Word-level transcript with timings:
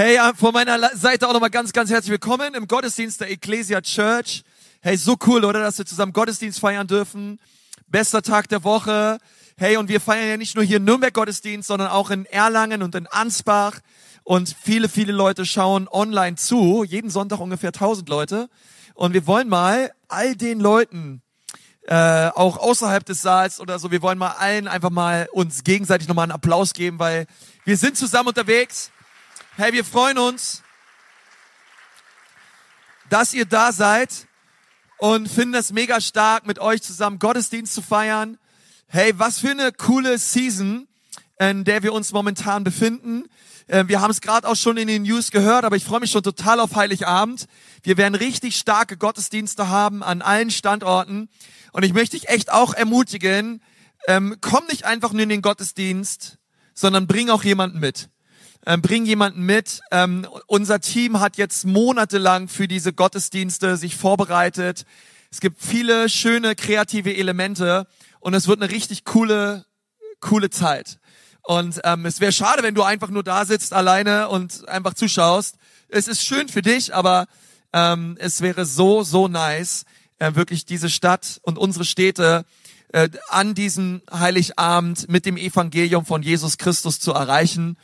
Hey, 0.00 0.16
von 0.36 0.52
meiner 0.52 0.96
Seite 0.96 1.26
auch 1.26 1.32
nochmal 1.32 1.50
ganz, 1.50 1.72
ganz 1.72 1.90
herzlich 1.90 2.12
willkommen 2.12 2.54
im 2.54 2.68
Gottesdienst 2.68 3.20
der 3.20 3.32
Ecclesia 3.32 3.80
Church. 3.80 4.44
Hey, 4.80 4.96
so 4.96 5.16
cool, 5.26 5.44
oder, 5.44 5.58
dass 5.58 5.76
wir 5.76 5.86
zusammen 5.86 6.12
Gottesdienst 6.12 6.60
feiern 6.60 6.86
dürfen. 6.86 7.40
Bester 7.88 8.22
Tag 8.22 8.48
der 8.48 8.62
Woche. 8.62 9.18
Hey, 9.56 9.76
und 9.76 9.88
wir 9.88 10.00
feiern 10.00 10.28
ja 10.28 10.36
nicht 10.36 10.54
nur 10.54 10.62
hier 10.62 10.76
in 10.76 10.84
Nürnberg 10.84 11.12
Gottesdienst, 11.12 11.66
sondern 11.66 11.88
auch 11.88 12.10
in 12.10 12.26
Erlangen 12.26 12.84
und 12.84 12.94
in 12.94 13.08
Ansbach. 13.08 13.80
Und 14.22 14.54
viele, 14.62 14.88
viele 14.88 15.12
Leute 15.12 15.44
schauen 15.44 15.88
online 15.88 16.36
zu. 16.36 16.84
Jeden 16.84 17.10
Sonntag 17.10 17.40
ungefähr 17.40 17.70
1000 17.70 18.08
Leute. 18.08 18.48
Und 18.94 19.14
wir 19.14 19.26
wollen 19.26 19.48
mal 19.48 19.90
all 20.06 20.36
den 20.36 20.60
Leuten, 20.60 21.22
äh, 21.88 22.28
auch 22.36 22.56
außerhalb 22.58 23.04
des 23.04 23.20
Saals 23.20 23.58
oder 23.58 23.80
so, 23.80 23.90
wir 23.90 24.02
wollen 24.02 24.18
mal 24.18 24.36
allen 24.38 24.68
einfach 24.68 24.90
mal 24.90 25.28
uns 25.32 25.64
gegenseitig 25.64 26.06
nochmal 26.06 26.22
einen 26.22 26.32
Applaus 26.32 26.72
geben, 26.72 27.00
weil 27.00 27.26
wir 27.64 27.76
sind 27.76 27.96
zusammen 27.96 28.28
unterwegs. 28.28 28.92
Hey, 29.60 29.72
wir 29.72 29.84
freuen 29.84 30.18
uns, 30.18 30.62
dass 33.10 33.34
ihr 33.34 33.44
da 33.44 33.72
seid 33.72 34.28
und 34.98 35.28
finden 35.28 35.54
es 35.54 35.72
mega 35.72 36.00
stark, 36.00 36.46
mit 36.46 36.60
euch 36.60 36.80
zusammen 36.80 37.18
Gottesdienst 37.18 37.74
zu 37.74 37.82
feiern. 37.82 38.38
Hey, 38.86 39.18
was 39.18 39.40
für 39.40 39.50
eine 39.50 39.72
coole 39.72 40.16
Season, 40.18 40.86
in 41.40 41.64
der 41.64 41.82
wir 41.82 41.92
uns 41.92 42.12
momentan 42.12 42.62
befinden. 42.62 43.24
Äh, 43.66 43.88
wir 43.88 44.00
haben 44.00 44.12
es 44.12 44.20
gerade 44.20 44.46
auch 44.46 44.54
schon 44.54 44.76
in 44.76 44.86
den 44.86 45.02
News 45.02 45.32
gehört, 45.32 45.64
aber 45.64 45.74
ich 45.74 45.84
freue 45.84 45.98
mich 45.98 46.12
schon 46.12 46.22
total 46.22 46.60
auf 46.60 46.76
Heiligabend. 46.76 47.46
Wir 47.82 47.96
werden 47.96 48.14
richtig 48.14 48.54
starke 48.54 48.96
Gottesdienste 48.96 49.68
haben 49.68 50.04
an 50.04 50.22
allen 50.22 50.52
Standorten. 50.52 51.28
Und 51.72 51.82
ich 51.82 51.94
möchte 51.94 52.16
dich 52.16 52.28
echt 52.28 52.52
auch 52.52 52.74
ermutigen, 52.74 53.60
ähm, 54.06 54.36
komm 54.40 54.66
nicht 54.66 54.84
einfach 54.84 55.12
nur 55.12 55.22
in 55.22 55.30
den 55.30 55.42
Gottesdienst, 55.42 56.38
sondern 56.74 57.08
bring 57.08 57.28
auch 57.28 57.42
jemanden 57.42 57.80
mit 57.80 58.08
ähm, 58.68 58.82
bring 58.82 59.06
jemanden 59.06 59.44
mit. 59.46 59.80
Ähm, 59.90 60.26
unser 60.46 60.80
Team 60.80 61.20
hat 61.20 61.38
jetzt 61.38 61.64
monatelang 61.64 62.48
für 62.48 62.68
diese 62.68 62.92
Gottesdienste 62.92 63.78
sich 63.78 63.96
vorbereitet. 63.96 64.84
Es 65.30 65.40
gibt 65.40 65.62
viele 65.62 66.10
schöne 66.10 66.54
kreative 66.54 67.16
Elemente 67.16 67.86
und 68.20 68.34
es 68.34 68.46
wird 68.46 68.60
eine 68.60 68.70
richtig 68.70 69.04
coole, 69.04 69.64
coole 70.20 70.50
Zeit. 70.50 70.98
Und 71.42 71.80
ähm, 71.84 72.04
es 72.04 72.20
wäre 72.20 72.30
schade, 72.30 72.62
wenn 72.62 72.74
du 72.74 72.82
einfach 72.82 73.08
nur 73.08 73.22
da 73.22 73.46
sitzt 73.46 73.72
alleine 73.72 74.28
und 74.28 74.68
einfach 74.68 74.92
zuschaust. 74.92 75.56
Es 75.88 76.06
ist 76.06 76.22
schön 76.22 76.48
für 76.48 76.60
dich, 76.60 76.94
aber 76.94 77.26
ähm, 77.72 78.18
es 78.20 78.42
wäre 78.42 78.66
so, 78.66 79.02
so 79.02 79.28
nice, 79.28 79.86
äh, 80.18 80.34
wirklich 80.34 80.66
diese 80.66 80.90
Stadt 80.90 81.40
und 81.40 81.56
unsere 81.56 81.86
Städte 81.86 82.44
äh, 82.92 83.08
an 83.30 83.54
diesem 83.54 84.02
Heiligabend 84.12 85.08
mit 85.08 85.24
dem 85.24 85.38
Evangelium 85.38 86.04
von 86.04 86.20
Jesus 86.20 86.58
Christus 86.58 87.00
zu 87.00 87.12
erreichen 87.14 87.78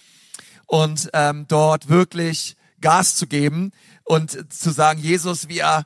und 0.75 1.09
ähm, 1.13 1.45
dort 1.47 1.89
wirklich 1.89 2.57
Gas 2.81 3.15
zu 3.15 3.29
geben 3.29 3.71
und 4.03 4.53
zu 4.53 4.73
sagen, 4.73 4.99
Jesus, 4.99 5.47
wir 5.47 5.85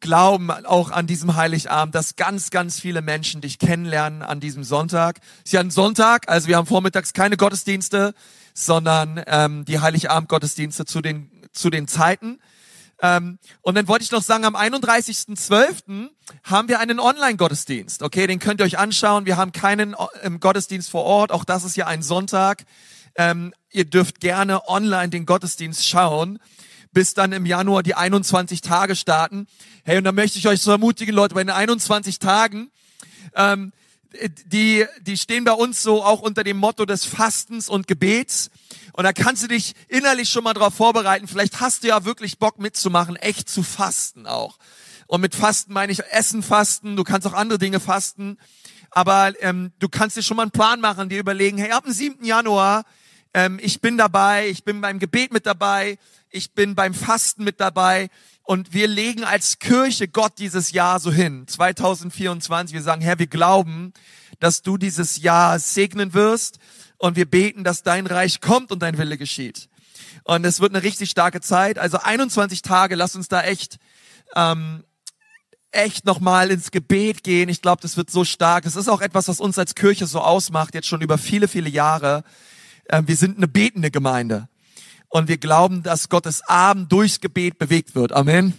glauben 0.00 0.50
auch 0.50 0.90
an 0.90 1.06
diesem 1.06 1.36
Heiligabend, 1.36 1.94
dass 1.94 2.16
ganz, 2.16 2.50
ganz 2.50 2.80
viele 2.80 3.02
Menschen 3.02 3.40
dich 3.40 3.60
kennenlernen 3.60 4.22
an 4.22 4.40
diesem 4.40 4.64
Sonntag. 4.64 5.20
Es 5.44 5.50
ist 5.50 5.52
ja 5.52 5.60
ein 5.60 5.70
Sonntag, 5.70 6.28
also 6.28 6.48
wir 6.48 6.56
haben 6.56 6.66
vormittags 6.66 7.12
keine 7.12 7.36
Gottesdienste, 7.36 8.14
sondern 8.52 9.22
ähm, 9.28 9.64
die 9.64 9.78
Heiligabend-Gottesdienste 9.78 10.86
zu 10.86 11.02
den, 11.02 11.30
zu 11.52 11.70
den 11.70 11.86
Zeiten. 11.86 12.40
Ähm, 13.00 13.38
und 13.62 13.76
dann 13.76 13.86
wollte 13.86 14.02
ich 14.02 14.10
noch 14.10 14.24
sagen, 14.24 14.44
am 14.44 14.56
31.12. 14.56 16.08
haben 16.42 16.66
wir 16.66 16.80
einen 16.80 16.98
Online-Gottesdienst. 16.98 18.02
Okay, 18.02 18.26
den 18.26 18.40
könnt 18.40 18.60
ihr 18.60 18.64
euch 18.64 18.76
anschauen. 18.78 19.24
Wir 19.24 19.36
haben 19.36 19.52
keinen 19.52 19.94
äh, 19.94 20.30
Gottesdienst 20.40 20.90
vor 20.90 21.04
Ort. 21.04 21.30
Auch 21.30 21.44
das 21.44 21.62
ist 21.62 21.76
ja 21.76 21.86
ein 21.86 22.02
Sonntag. 22.02 22.64
Ähm, 23.16 23.54
ihr 23.70 23.84
dürft 23.84 24.20
gerne 24.20 24.68
online 24.68 25.08
den 25.08 25.26
Gottesdienst 25.26 25.86
schauen, 25.86 26.38
bis 26.92 27.14
dann 27.14 27.32
im 27.32 27.46
Januar 27.46 27.82
die 27.82 27.94
21 27.94 28.60
Tage 28.60 28.96
starten. 28.96 29.46
Hey, 29.84 29.98
und 29.98 30.04
da 30.04 30.12
möchte 30.12 30.38
ich 30.38 30.48
euch 30.48 30.60
so 30.60 30.70
ermutigen, 30.70 31.14
Leute, 31.14 31.34
bei 31.34 31.44
den 31.44 31.50
21 31.50 32.18
Tagen, 32.18 32.70
ähm, 33.34 33.72
die, 34.46 34.86
die 35.02 35.16
stehen 35.16 35.44
bei 35.44 35.52
uns 35.52 35.82
so 35.82 36.02
auch 36.02 36.20
unter 36.20 36.42
dem 36.44 36.56
Motto 36.56 36.86
des 36.86 37.04
Fastens 37.04 37.68
und 37.68 37.86
Gebets. 37.86 38.50
Und 38.92 39.04
da 39.04 39.12
kannst 39.12 39.42
du 39.42 39.48
dich 39.48 39.74
innerlich 39.88 40.30
schon 40.30 40.44
mal 40.44 40.54
darauf 40.54 40.74
vorbereiten. 40.74 41.28
Vielleicht 41.28 41.60
hast 41.60 41.82
du 41.82 41.88
ja 41.88 42.04
wirklich 42.04 42.38
Bock 42.38 42.58
mitzumachen, 42.58 43.16
echt 43.16 43.48
zu 43.48 43.62
fasten 43.62 44.26
auch. 44.26 44.58
Und 45.06 45.20
mit 45.20 45.34
Fasten 45.34 45.72
meine 45.72 45.92
ich 45.92 46.02
Essen 46.10 46.42
fasten, 46.42 46.96
du 46.96 47.04
kannst 47.04 47.26
auch 47.26 47.34
andere 47.34 47.58
Dinge 47.58 47.78
fasten. 47.78 48.38
Aber 48.90 49.32
ähm, 49.40 49.72
du 49.78 49.88
kannst 49.88 50.16
dir 50.16 50.22
schon 50.22 50.38
mal 50.38 50.44
einen 50.44 50.50
Plan 50.50 50.80
machen, 50.80 51.08
dir 51.08 51.18
überlegen, 51.18 51.58
hey, 51.58 51.72
ab 51.72 51.84
dem 51.84 51.92
7. 51.92 52.24
Januar 52.24 52.84
ähm, 53.36 53.58
ich 53.62 53.82
bin 53.82 53.98
dabei, 53.98 54.48
ich 54.48 54.64
bin 54.64 54.80
beim 54.80 54.98
Gebet 54.98 55.30
mit 55.30 55.44
dabei, 55.44 55.98
ich 56.30 56.54
bin 56.54 56.74
beim 56.74 56.94
Fasten 56.94 57.44
mit 57.44 57.60
dabei 57.60 58.08
und 58.44 58.72
wir 58.72 58.88
legen 58.88 59.24
als 59.24 59.58
Kirche 59.58 60.08
Gott 60.08 60.38
dieses 60.38 60.72
Jahr 60.72 61.00
so 61.00 61.12
hin, 61.12 61.46
2024. 61.46 62.72
Wir 62.72 62.82
sagen, 62.82 63.02
Herr, 63.02 63.18
wir 63.18 63.26
glauben, 63.26 63.92
dass 64.40 64.62
du 64.62 64.78
dieses 64.78 65.18
Jahr 65.18 65.58
segnen 65.58 66.14
wirst 66.14 66.60
und 66.96 67.16
wir 67.16 67.26
beten, 67.26 67.62
dass 67.62 67.82
dein 67.82 68.06
Reich 68.06 68.40
kommt 68.40 68.72
und 68.72 68.80
dein 68.80 68.96
Wille 68.96 69.18
geschieht. 69.18 69.68
Und 70.24 70.46
es 70.46 70.60
wird 70.60 70.74
eine 70.74 70.82
richtig 70.82 71.10
starke 71.10 71.42
Zeit. 71.42 71.78
Also 71.78 71.98
21 71.98 72.62
Tage, 72.62 72.94
lass 72.94 73.16
uns 73.16 73.28
da 73.28 73.42
echt 73.42 73.76
ähm, 74.34 74.82
echt 75.72 76.06
nochmal 76.06 76.50
ins 76.50 76.70
Gebet 76.70 77.22
gehen. 77.22 77.50
Ich 77.50 77.60
glaube, 77.60 77.82
das 77.82 77.98
wird 77.98 78.10
so 78.10 78.24
stark. 78.24 78.64
Es 78.64 78.76
ist 78.76 78.88
auch 78.88 79.02
etwas, 79.02 79.28
was 79.28 79.40
uns 79.40 79.58
als 79.58 79.74
Kirche 79.74 80.06
so 80.06 80.22
ausmacht, 80.22 80.74
jetzt 80.74 80.88
schon 80.88 81.02
über 81.02 81.18
viele, 81.18 81.48
viele 81.48 81.68
Jahre. 81.68 82.24
Ähm, 82.90 83.08
wir 83.08 83.16
sind 83.16 83.36
eine 83.36 83.48
betende 83.48 83.90
Gemeinde. 83.90 84.48
Und 85.08 85.28
wir 85.28 85.38
glauben, 85.38 85.82
dass 85.82 86.08
Gottes 86.08 86.42
Abend 86.42 86.90
durchs 86.92 87.20
Gebet 87.20 87.58
bewegt 87.58 87.94
wird. 87.94 88.12
Amen. 88.12 88.54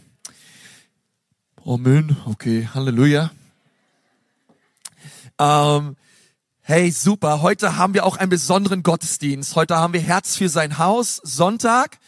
Amen. 1.65 2.15
Okay, 2.25 2.67
Halleluja. 2.73 3.31
Ähm, 5.39 5.95
hey, 6.61 6.89
super. 6.91 7.41
Heute 7.41 7.77
haben 7.77 7.93
wir 7.93 8.05
auch 8.05 8.17
einen 8.17 8.29
besonderen 8.29 8.83
Gottesdienst. 8.83 9.55
Heute 9.55 9.75
haben 9.75 9.93
wir 9.93 10.01
Herz 10.01 10.35
für 10.35 10.49
sein 10.49 10.77
Haus, 10.77 11.17
Sonntag. 11.23 11.99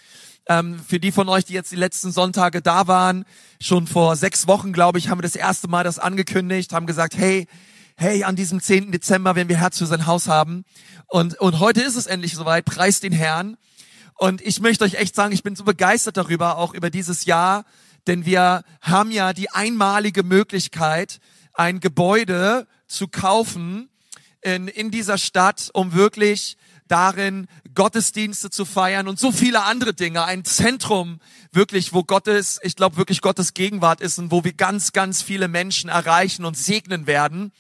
Ähm, 0.48 0.80
für 0.80 1.00
die 1.00 1.12
von 1.12 1.30
euch, 1.30 1.46
die 1.46 1.54
jetzt 1.54 1.72
die 1.72 1.76
letzten 1.76 2.12
Sonntage 2.12 2.62
da 2.62 2.88
waren, 2.88 3.26
schon 3.62 3.86
vor 3.86 4.16
sechs 4.16 4.48
Wochen, 4.48 4.74
glaube 4.74 4.98
ich, 4.98 5.10
haben 5.10 5.20
wir 5.20 5.24
das 5.24 5.36
erste 5.36 5.68
Mal 5.68 5.84
das 5.84 6.00
angekündigt, 6.00 6.74
haben 6.74 6.88
gesagt, 6.88 7.16
hey, 7.16 7.46
hey, 8.00 8.24
an 8.24 8.38
diesem 8.38 8.62
10. 8.62 8.94
Dezember, 8.94 9.36
wenn 9.36 9.50
wir 9.50 9.58
Herz 9.58 9.78
für 9.78 9.86
sein 9.86 10.06
Haus 10.06 10.30
haben. 10.30 10.64
Und, 11.08 11.38
und 11.38 11.60
heute 11.60 11.82
ist 11.82 11.98
es 11.98 12.08
endlich 12.08 12.34
soweit. 12.34 12.64
Preist 12.64 13.04
den 13.04 13.12
Herrn. 13.12 13.58
Und 14.16 14.40
ich 14.40 14.62
möchte 14.62 14.86
euch 14.86 14.94
echt 14.94 15.16
sagen, 15.16 15.34
ich 15.34 15.44
bin 15.44 15.58
so 15.58 15.66
begeistert 15.66 16.16
darüber, 16.16 16.58
auch 16.58 16.74
über 16.74 16.90
dieses 16.90 17.26
Jahr, 17.26 17.66
denn 18.08 18.26
wir 18.26 18.64
haben 18.80 19.12
ja 19.12 19.34
die 19.34 19.52
einmalige 19.52 20.24
Möglichkeit, 20.24 21.20
ein 21.54 21.82
Gebäude 21.82 22.68
zu 22.88 23.10
kaufen 23.10 23.90
in, 24.42 24.70
in 24.70 24.92
dieser 24.92 25.18
Stadt, 25.18 25.70
um 25.74 25.94
wirklich 25.94 26.56
darin 26.88 27.48
Gottesdienste 27.76 28.50
zu 28.50 28.64
feiern 28.64 29.10
und 29.10 29.20
so 29.20 29.34
viele 29.34 29.64
andere 29.64 29.94
Dinge. 29.94 30.24
Ein 30.24 30.46
Zentrum 30.46 31.20
wirklich, 31.52 31.92
wo 31.92 32.04
Gottes, 32.04 32.62
ich 32.64 32.78
glaube 32.78 32.96
wirklich 32.96 33.20
Gottes 33.20 33.54
Gegenwart 33.54 34.00
ist 34.00 34.20
und 34.20 34.32
wo 34.32 34.46
wir 34.46 34.54
ganz, 34.54 34.94
ganz 34.94 35.22
viele 35.22 35.50
Menschen 35.50 35.90
erreichen 35.90 36.46
und 36.46 36.58
segnen 36.58 37.08
werden. 37.08 37.52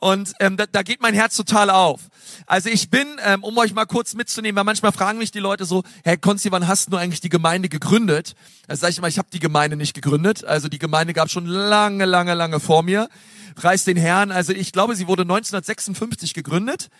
Und 0.00 0.32
ähm, 0.38 0.56
da, 0.56 0.66
da 0.66 0.82
geht 0.82 1.02
mein 1.02 1.14
Herz 1.14 1.36
total 1.36 1.70
auf. 1.70 2.02
Also 2.46 2.68
ich 2.68 2.88
bin, 2.88 3.06
ähm, 3.24 3.42
um 3.42 3.58
euch 3.58 3.74
mal 3.74 3.84
kurz 3.84 4.14
mitzunehmen, 4.14 4.56
weil 4.56 4.64
manchmal 4.64 4.92
fragen 4.92 5.18
mich 5.18 5.32
die 5.32 5.40
Leute 5.40 5.64
so, 5.64 5.82
Herr 6.04 6.16
Konzi, 6.16 6.52
wann 6.52 6.68
hast 6.68 6.92
du 6.92 6.96
eigentlich 6.96 7.20
die 7.20 7.28
Gemeinde 7.28 7.68
gegründet? 7.68 8.36
Da 8.68 8.76
sage 8.76 8.92
ich 8.92 8.98
immer, 8.98 9.08
ich 9.08 9.18
habe 9.18 9.28
die 9.32 9.40
Gemeinde 9.40 9.76
nicht 9.76 9.94
gegründet. 9.94 10.44
Also 10.44 10.68
die 10.68 10.78
Gemeinde 10.78 11.14
gab 11.14 11.30
schon 11.30 11.46
lange, 11.46 12.04
lange, 12.04 12.34
lange 12.34 12.60
vor 12.60 12.84
mir. 12.84 13.08
Preis 13.56 13.84
den 13.84 13.96
Herrn. 13.96 14.30
Also 14.30 14.52
ich 14.52 14.70
glaube, 14.70 14.94
sie 14.94 15.08
wurde 15.08 15.22
1956 15.22 16.32
gegründet. 16.32 16.90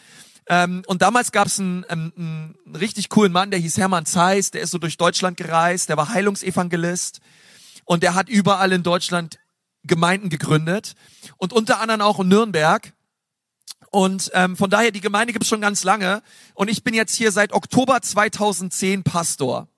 Ähm, 0.48 0.82
und 0.86 1.00
damals 1.00 1.30
gab 1.30 1.46
es 1.46 1.60
einen, 1.60 1.84
einen, 1.84 2.12
einen 2.66 2.76
richtig 2.76 3.10
coolen 3.10 3.30
Mann, 3.30 3.52
der 3.52 3.60
hieß 3.60 3.76
Hermann 3.76 4.06
Zeiss, 4.06 4.50
der 4.50 4.62
ist 4.62 4.72
so 4.72 4.78
durch 4.78 4.96
Deutschland 4.96 5.36
gereist, 5.36 5.88
der 5.88 5.98
war 5.98 6.08
Heilungsevangelist 6.08 7.20
und 7.84 8.02
der 8.02 8.14
hat 8.14 8.28
überall 8.28 8.72
in 8.72 8.82
Deutschland 8.82 9.38
Gemeinden 9.84 10.28
gegründet 10.28 10.94
und 11.36 11.52
unter 11.52 11.80
anderem 11.80 12.00
auch 12.00 12.20
in 12.20 12.28
Nürnberg. 12.28 12.92
Und 13.90 14.30
ähm, 14.34 14.56
von 14.56 14.70
daher, 14.70 14.90
die 14.90 15.00
Gemeinde 15.00 15.32
gibt 15.32 15.44
es 15.44 15.48
schon 15.48 15.60
ganz 15.60 15.82
lange. 15.84 16.22
Und 16.54 16.68
ich 16.68 16.84
bin 16.84 16.94
jetzt 16.94 17.14
hier 17.14 17.32
seit 17.32 17.52
Oktober 17.52 18.02
2010 18.02 19.02
Pastor. 19.02 19.68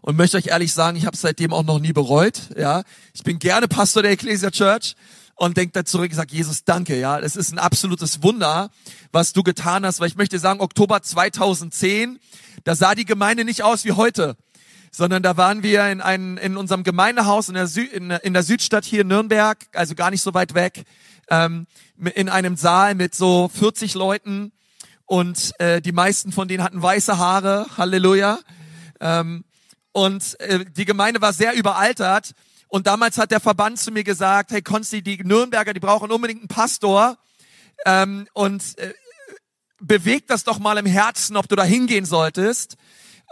Und 0.00 0.16
möchte 0.16 0.36
euch 0.36 0.46
ehrlich 0.46 0.72
sagen, 0.72 0.96
ich 0.96 1.06
habe 1.06 1.16
seitdem 1.16 1.52
auch 1.52 1.64
noch 1.64 1.80
nie 1.80 1.92
bereut. 1.92 2.50
Ja, 2.56 2.84
Ich 3.14 3.24
bin 3.24 3.40
gerne 3.40 3.66
Pastor 3.66 4.02
der 4.02 4.12
Ecclesia 4.12 4.52
Church 4.52 4.94
und 5.34 5.56
denkt 5.56 5.74
da 5.74 5.84
zurück 5.84 6.10
und 6.10 6.16
sagt, 6.16 6.30
Jesus, 6.30 6.64
danke. 6.64 6.98
Ja, 6.98 7.18
Es 7.18 7.34
ist 7.34 7.52
ein 7.52 7.58
absolutes 7.58 8.22
Wunder, 8.22 8.70
was 9.10 9.32
du 9.32 9.42
getan 9.42 9.84
hast. 9.84 9.98
Weil 9.98 10.08
ich 10.08 10.16
möchte 10.16 10.38
sagen, 10.38 10.60
Oktober 10.60 11.02
2010, 11.02 12.20
da 12.62 12.76
sah 12.76 12.94
die 12.94 13.04
Gemeinde 13.04 13.44
nicht 13.44 13.64
aus 13.64 13.84
wie 13.84 13.92
heute 13.92 14.36
sondern 14.98 15.22
da 15.22 15.36
waren 15.36 15.62
wir 15.62 15.88
in, 15.90 16.00
ein, 16.00 16.38
in 16.38 16.56
unserem 16.56 16.82
Gemeindehaus 16.82 17.48
in 17.48 17.54
der, 17.54 17.68
Sü 17.68 17.82
in, 17.82 18.10
in 18.10 18.32
der 18.34 18.42
Südstadt 18.42 18.84
hier 18.84 19.02
in 19.02 19.06
Nürnberg, 19.06 19.56
also 19.72 19.94
gar 19.94 20.10
nicht 20.10 20.22
so 20.22 20.34
weit 20.34 20.54
weg, 20.54 20.82
ähm, 21.30 21.68
in 22.16 22.28
einem 22.28 22.56
Saal 22.56 22.96
mit 22.96 23.14
so 23.14 23.48
40 23.48 23.94
Leuten 23.94 24.50
und 25.06 25.52
äh, 25.60 25.80
die 25.80 25.92
meisten 25.92 26.32
von 26.32 26.48
denen 26.48 26.64
hatten 26.64 26.82
weiße 26.82 27.16
Haare, 27.16 27.66
Halleluja. 27.76 28.40
Ähm, 28.98 29.44
und 29.92 30.40
äh, 30.40 30.64
die 30.64 30.84
Gemeinde 30.84 31.20
war 31.20 31.32
sehr 31.32 31.54
überaltert. 31.54 32.32
Und 32.66 32.88
damals 32.88 33.18
hat 33.18 33.30
der 33.30 33.38
Verband 33.38 33.78
zu 33.78 33.92
mir 33.92 34.02
gesagt, 34.02 34.50
hey 34.50 34.62
Konsti, 34.62 35.00
die 35.00 35.22
Nürnberger, 35.22 35.74
die 35.74 35.80
brauchen 35.80 36.10
unbedingt 36.10 36.40
einen 36.40 36.48
Pastor. 36.48 37.18
Ähm, 37.86 38.26
und 38.32 38.76
äh, 38.78 38.92
bewegt 39.80 40.28
das 40.30 40.42
doch 40.42 40.58
mal 40.58 40.76
im 40.76 40.86
Herzen, 40.86 41.36
ob 41.36 41.48
du 41.48 41.54
da 41.54 41.62
hingehen 41.62 42.04
solltest. 42.04 42.76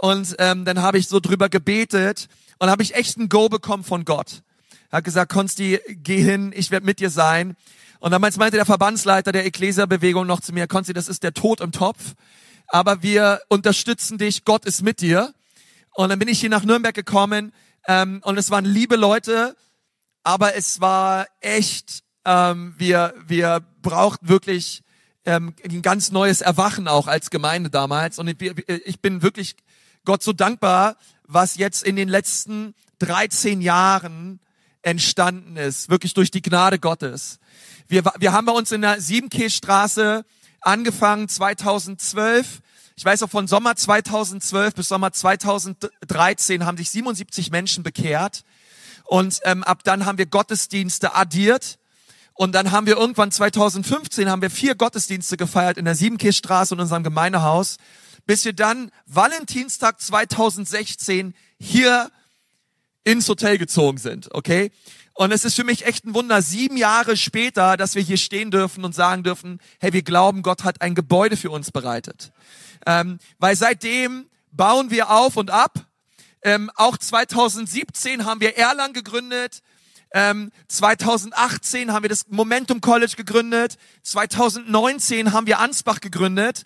Und 0.00 0.36
ähm, 0.38 0.64
dann 0.64 0.82
habe 0.82 0.98
ich 0.98 1.08
so 1.08 1.20
drüber 1.20 1.48
gebetet 1.48 2.28
und 2.58 2.70
habe 2.70 2.82
ich 2.82 2.94
echt 2.94 3.16
ein 3.18 3.28
Go 3.28 3.48
bekommen 3.48 3.84
von 3.84 4.04
Gott. 4.04 4.42
Er 4.90 4.98
hat 4.98 5.04
gesagt, 5.04 5.32
Konsti, 5.32 5.80
geh 5.88 6.22
hin, 6.22 6.52
ich 6.54 6.70
werde 6.70 6.86
mit 6.86 7.00
dir 7.00 7.10
sein. 7.10 7.56
Und 7.98 8.10
damals 8.10 8.36
meinte 8.36 8.56
der 8.56 8.66
Verbandsleiter 8.66 9.32
der 9.32 9.46
Ecclesia-Bewegung 9.46 10.26
noch 10.26 10.40
zu 10.40 10.52
mir, 10.52 10.66
Konsti, 10.66 10.92
das 10.92 11.08
ist 11.08 11.22
der 11.22 11.34
Tod 11.34 11.60
im 11.60 11.72
Topf, 11.72 12.14
aber 12.68 13.02
wir 13.02 13.40
unterstützen 13.48 14.18
dich, 14.18 14.44
Gott 14.44 14.64
ist 14.64 14.82
mit 14.82 15.00
dir. 15.00 15.32
Und 15.94 16.10
dann 16.10 16.18
bin 16.18 16.28
ich 16.28 16.40
hier 16.40 16.50
nach 16.50 16.64
Nürnberg 16.64 16.94
gekommen 16.94 17.52
ähm, 17.86 18.20
und 18.22 18.38
es 18.38 18.50
waren 18.50 18.64
liebe 18.64 18.96
Leute, 18.96 19.56
aber 20.22 20.56
es 20.56 20.80
war 20.80 21.26
echt, 21.40 22.02
ähm, 22.24 22.74
wir, 22.76 23.14
wir 23.26 23.64
brauchten 23.80 24.28
wirklich 24.28 24.82
ähm, 25.24 25.54
ein 25.64 25.82
ganz 25.82 26.12
neues 26.12 26.40
Erwachen 26.40 26.88
auch 26.88 27.06
als 27.06 27.30
Gemeinde 27.30 27.70
damals. 27.70 28.18
Und 28.18 28.28
ich, 28.28 28.54
ich 28.84 29.00
bin 29.00 29.22
wirklich 29.22 29.56
Gott 30.06 30.22
so 30.22 30.32
dankbar, 30.32 30.96
was 31.24 31.56
jetzt 31.56 31.84
in 31.84 31.96
den 31.96 32.08
letzten 32.08 32.74
13 33.00 33.60
Jahren 33.60 34.40
entstanden 34.80 35.56
ist, 35.56 35.90
wirklich 35.90 36.14
durch 36.14 36.30
die 36.30 36.40
Gnade 36.40 36.78
Gottes. 36.78 37.38
Wir, 37.88 38.04
wir 38.18 38.32
haben 38.32 38.46
bei 38.46 38.52
uns 38.52 38.72
in 38.72 38.80
der 38.80 39.00
Siebenkehlstraße 39.00 40.24
angefangen 40.60 41.28
2012. 41.28 42.60
Ich 42.96 43.04
weiß 43.04 43.22
auch 43.24 43.30
von 43.30 43.46
Sommer 43.46 43.76
2012 43.76 44.74
bis 44.74 44.88
Sommer 44.88 45.12
2013 45.12 46.64
haben 46.64 46.78
sich 46.78 46.90
77 46.90 47.50
Menschen 47.50 47.82
bekehrt. 47.82 48.44
Und 49.04 49.40
ähm, 49.44 49.62
ab 49.64 49.82
dann 49.84 50.06
haben 50.06 50.18
wir 50.18 50.26
Gottesdienste 50.26 51.14
addiert. 51.14 51.78
Und 52.34 52.54
dann 52.54 52.70
haben 52.70 52.86
wir 52.86 52.96
irgendwann 52.96 53.32
2015 53.32 54.28
haben 54.28 54.42
wir 54.42 54.50
vier 54.50 54.74
Gottesdienste 54.74 55.36
gefeiert 55.36 55.78
in 55.78 55.84
der 55.84 55.94
Siebenkehlstraße 55.94 56.74
in 56.74 56.80
unserem 56.80 57.02
Gemeindehaus, 57.02 57.78
bis 58.26 58.44
wir 58.44 58.52
dann 58.52 58.90
Valentinstag 59.06 60.00
2016 60.00 61.34
hier 61.58 62.10
ins 63.04 63.28
Hotel 63.28 63.56
gezogen 63.56 63.98
sind, 63.98 64.34
okay? 64.34 64.70
Und 65.14 65.32
es 65.32 65.46
ist 65.46 65.54
für 65.54 65.64
mich 65.64 65.86
echt 65.86 66.04
ein 66.04 66.12
Wunder, 66.12 66.42
sieben 66.42 66.76
Jahre 66.76 67.16
später, 67.16 67.78
dass 67.78 67.94
wir 67.94 68.02
hier 68.02 68.18
stehen 68.18 68.50
dürfen 68.50 68.84
und 68.84 68.94
sagen 68.94 69.22
dürfen, 69.22 69.60
hey, 69.80 69.94
wir 69.94 70.02
glauben, 70.02 70.42
Gott 70.42 70.62
hat 70.62 70.82
ein 70.82 70.94
Gebäude 70.94 71.38
für 71.38 71.50
uns 71.50 71.70
bereitet. 71.70 72.32
Ähm, 72.84 73.18
weil 73.38 73.56
seitdem 73.56 74.28
bauen 74.52 74.90
wir 74.90 75.10
auf 75.10 75.36
und 75.36 75.50
ab. 75.50 75.86
Ähm, 76.42 76.70
auch 76.74 76.98
2017 76.98 78.26
haben 78.26 78.40
wir 78.40 78.58
Erlang 78.58 78.92
gegründet. 78.92 79.62
Ähm, 80.18 80.50
2018 80.68 81.92
haben 81.92 82.02
wir 82.02 82.08
das 82.08 82.28
Momentum 82.30 82.80
College 82.80 83.12
gegründet. 83.18 83.76
2019 84.02 85.34
haben 85.34 85.46
wir 85.46 85.58
Ansbach 85.58 86.00
gegründet. 86.00 86.64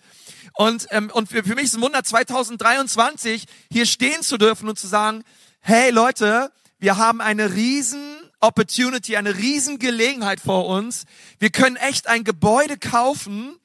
Und, 0.53 0.87
ähm, 0.91 1.11
und 1.13 1.27
für, 1.27 1.43
für 1.43 1.55
mich 1.55 1.65
ist 1.65 1.71
es 1.71 1.75
ein 1.75 1.81
Wunder, 1.81 2.01
2023 2.01 3.43
hier 3.69 3.85
stehen 3.85 4.21
zu 4.21 4.37
dürfen 4.37 4.69
und 4.69 4.79
zu 4.79 4.87
sagen, 4.87 5.25
hey 5.59 5.91
Leute, 5.91 6.49
wir 6.79 6.95
haben 6.95 7.19
eine 7.19 7.53
riesen 7.53 8.21
Opportunity, 8.39 9.17
eine 9.17 9.35
riesen 9.35 9.79
Gelegenheit 9.79 10.39
vor 10.39 10.67
uns. 10.67 11.03
Wir 11.39 11.49
können 11.49 11.75
echt 11.75 12.07
ein 12.07 12.23
Gebäude 12.23 12.77
kaufen 12.77 13.57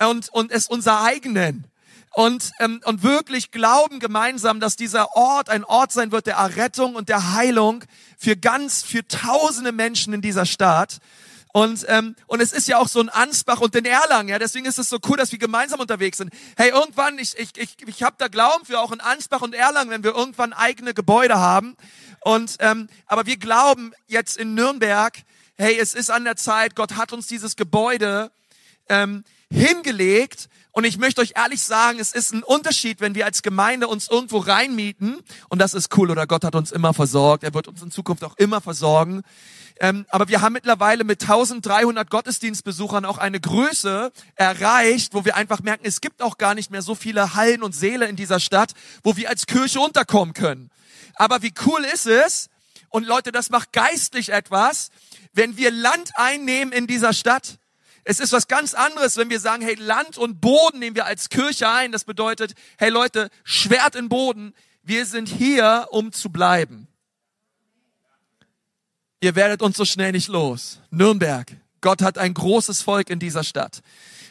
und, 0.00 0.30
und 0.30 0.50
es 0.50 0.66
unser 0.66 1.04
eigen 1.04 1.34
nennen. 1.34 1.64
Und, 2.10 2.52
ähm, 2.58 2.80
und 2.84 3.02
wirklich 3.02 3.50
glauben 3.50 4.00
gemeinsam, 4.00 4.60
dass 4.60 4.76
dieser 4.76 5.14
Ort 5.14 5.50
ein 5.50 5.64
Ort 5.64 5.92
sein 5.92 6.10
wird 6.10 6.26
der 6.26 6.36
Errettung 6.36 6.94
und 6.94 7.08
der 7.08 7.32
Heilung 7.34 7.84
für 8.16 8.36
ganz, 8.36 8.82
für 8.82 9.06
tausende 9.06 9.72
Menschen 9.72 10.12
in 10.12 10.22
dieser 10.22 10.46
Stadt. 10.46 10.98
Und, 11.52 11.86
ähm, 11.88 12.14
und 12.26 12.40
es 12.40 12.52
ist 12.52 12.68
ja 12.68 12.78
auch 12.78 12.88
so 12.88 13.00
ein 13.00 13.08
Ansbach 13.08 13.60
und 13.60 13.74
den 13.74 13.84
Erlangen, 13.84 14.28
ja, 14.28 14.38
deswegen 14.38 14.66
ist 14.66 14.78
es 14.78 14.88
so 14.88 14.98
cool, 15.08 15.16
dass 15.16 15.32
wir 15.32 15.38
gemeinsam 15.38 15.80
unterwegs 15.80 16.18
sind. 16.18 16.32
Hey, 16.56 16.70
irgendwann, 16.70 17.18
ich, 17.18 17.38
ich, 17.38 17.56
ich, 17.56 17.76
ich 17.86 18.02
habe 18.02 18.16
da 18.18 18.28
Glauben 18.28 18.64
für 18.66 18.78
auch 18.80 18.92
in 18.92 19.00
Ansbach 19.00 19.40
und 19.40 19.54
Erlangen, 19.54 19.90
wenn 19.90 20.04
wir 20.04 20.14
irgendwann 20.14 20.52
eigene 20.52 20.94
Gebäude 20.94 21.38
haben. 21.38 21.76
Und 22.20 22.56
ähm, 22.60 22.88
aber 23.06 23.26
wir 23.26 23.38
glauben 23.38 23.92
jetzt 24.06 24.36
in 24.36 24.54
Nürnberg, 24.54 25.16
hey, 25.56 25.78
es 25.78 25.94
ist 25.94 26.10
an 26.10 26.24
der 26.24 26.36
Zeit, 26.36 26.76
Gott 26.76 26.96
hat 26.96 27.12
uns 27.12 27.26
dieses 27.26 27.56
Gebäude 27.56 28.30
ähm, 28.88 29.24
hingelegt. 29.50 30.48
Und 30.78 30.84
ich 30.84 30.96
möchte 30.96 31.20
euch 31.20 31.32
ehrlich 31.34 31.60
sagen, 31.60 31.98
es 31.98 32.12
ist 32.12 32.32
ein 32.32 32.44
Unterschied, 32.44 33.00
wenn 33.00 33.16
wir 33.16 33.24
als 33.24 33.42
Gemeinde 33.42 33.88
uns 33.88 34.06
irgendwo 34.06 34.38
reinmieten. 34.38 35.18
Und 35.48 35.58
das 35.58 35.74
ist 35.74 35.98
cool, 35.98 36.08
oder 36.08 36.28
Gott 36.28 36.44
hat 36.44 36.54
uns 36.54 36.70
immer 36.70 36.94
versorgt. 36.94 37.42
Er 37.42 37.52
wird 37.52 37.66
uns 37.66 37.82
in 37.82 37.90
Zukunft 37.90 38.22
auch 38.22 38.36
immer 38.36 38.60
versorgen. 38.60 39.24
Ähm, 39.80 40.06
aber 40.08 40.28
wir 40.28 40.40
haben 40.40 40.52
mittlerweile 40.52 41.02
mit 41.02 41.20
1300 41.20 42.08
Gottesdienstbesuchern 42.08 43.06
auch 43.06 43.18
eine 43.18 43.40
Größe 43.40 44.12
erreicht, 44.36 45.14
wo 45.14 45.24
wir 45.24 45.34
einfach 45.34 45.62
merken, 45.62 45.82
es 45.84 46.00
gibt 46.00 46.22
auch 46.22 46.38
gar 46.38 46.54
nicht 46.54 46.70
mehr 46.70 46.82
so 46.82 46.94
viele 46.94 47.34
Hallen 47.34 47.64
und 47.64 47.74
Seele 47.74 48.06
in 48.06 48.14
dieser 48.14 48.38
Stadt, 48.38 48.70
wo 49.02 49.16
wir 49.16 49.30
als 49.30 49.46
Kirche 49.46 49.80
unterkommen 49.80 50.32
können. 50.32 50.70
Aber 51.16 51.42
wie 51.42 51.54
cool 51.66 51.84
ist 51.92 52.06
es? 52.06 52.50
Und 52.88 53.04
Leute, 53.04 53.32
das 53.32 53.50
macht 53.50 53.72
geistlich 53.72 54.28
etwas, 54.28 54.90
wenn 55.32 55.56
wir 55.56 55.72
Land 55.72 56.12
einnehmen 56.14 56.72
in 56.72 56.86
dieser 56.86 57.14
Stadt. 57.14 57.58
Es 58.04 58.20
ist 58.20 58.32
was 58.32 58.48
ganz 58.48 58.74
anderes, 58.74 59.16
wenn 59.16 59.30
wir 59.30 59.40
sagen, 59.40 59.62
hey, 59.62 59.74
Land 59.74 60.18
und 60.18 60.40
Boden 60.40 60.78
nehmen 60.78 60.96
wir 60.96 61.06
als 61.06 61.28
Kirche 61.28 61.68
ein. 61.68 61.92
Das 61.92 62.04
bedeutet, 62.04 62.54
hey 62.78 62.90
Leute, 62.90 63.30
Schwert 63.44 63.94
in 63.94 64.08
Boden. 64.08 64.54
Wir 64.82 65.04
sind 65.04 65.28
hier, 65.28 65.88
um 65.90 66.12
zu 66.12 66.30
bleiben. 66.30 66.88
Ihr 69.20 69.34
werdet 69.34 69.62
uns 69.62 69.76
so 69.76 69.84
schnell 69.84 70.12
nicht 70.12 70.28
los. 70.28 70.80
Nürnberg. 70.90 71.56
Gott 71.80 72.02
hat 72.02 72.18
ein 72.18 72.34
großes 72.34 72.82
Volk 72.82 73.10
in 73.10 73.18
dieser 73.18 73.44
Stadt. 73.44 73.82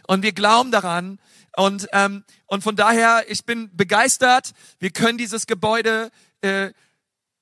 Und 0.08 0.24
wir 0.24 0.32
glauben 0.32 0.72
daran. 0.72 1.20
Und, 1.56 1.88
ähm, 1.92 2.24
und 2.46 2.64
von 2.64 2.76
daher, 2.76 3.26
ich 3.28 3.46
bin 3.46 3.76
begeistert. 3.76 4.52
Wir 4.80 4.92
können 4.92 5.18
dieses 5.18 5.48
Gebäude 5.48 6.10
äh, 6.42 6.72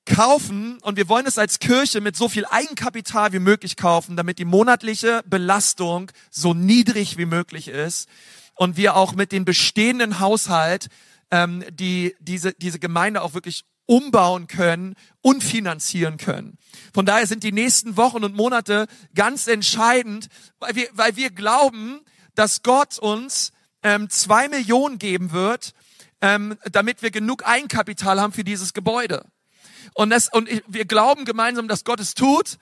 kaufen 0.06 0.78
und 0.82 0.96
wir 0.96 1.08
wollen 1.08 1.26
es 1.26 1.38
als 1.38 1.58
Kirche 1.58 2.00
mit 2.00 2.16
so 2.16 2.28
viel 2.28 2.46
Eigenkapital 2.46 3.32
wie 3.32 3.38
möglich 3.38 3.76
kaufen, 3.76 4.16
damit 4.16 4.38
die 4.38 4.44
monatliche 4.44 5.22
Belastung 5.26 6.10
so 6.30 6.54
niedrig 6.54 7.18
wie 7.18 7.26
möglich 7.26 7.68
ist 7.68 8.08
und 8.54 8.76
wir 8.76 8.96
auch 8.96 9.14
mit 9.14 9.32
dem 9.32 9.44
bestehenden 9.44 10.20
Haushalt 10.20 10.88
ähm, 11.30 11.64
die 11.70 12.14
diese 12.20 12.52
diese 12.52 12.78
Gemeinde 12.78 13.22
auch 13.22 13.34
wirklich 13.34 13.64
umbauen 13.86 14.48
können 14.48 14.94
und 15.22 15.42
finanzieren 15.42 16.16
können. 16.18 16.58
Von 16.92 17.06
daher 17.06 17.26
sind 17.26 17.44
die 17.44 17.52
nächsten 17.52 17.96
Wochen 17.96 18.24
und 18.24 18.34
Monate 18.34 18.86
ganz 19.14 19.46
entscheidend, 19.46 20.28
weil 20.58 20.74
wir, 20.74 20.88
weil 20.92 21.16
wir 21.16 21.30
glauben, 21.30 22.00
dass 22.34 22.62
Gott 22.62 22.98
uns 22.98 23.52
ähm, 23.82 24.10
zwei 24.10 24.48
Millionen 24.48 24.98
geben 24.98 25.32
wird, 25.32 25.72
ähm, 26.20 26.58
damit 26.70 27.02
wir 27.02 27.10
genug 27.10 27.46
Eigenkapital 27.46 28.20
haben 28.20 28.32
für 28.32 28.44
dieses 28.44 28.72
Gebäude. 28.72 29.24
Und, 29.96 30.10
das, 30.10 30.28
und 30.32 30.48
ich, 30.48 30.62
wir 30.66 30.84
glauben 30.84 31.24
gemeinsam, 31.24 31.68
dass 31.68 31.84
Gott 31.84 32.00
es 32.00 32.14
tut. 32.14 32.58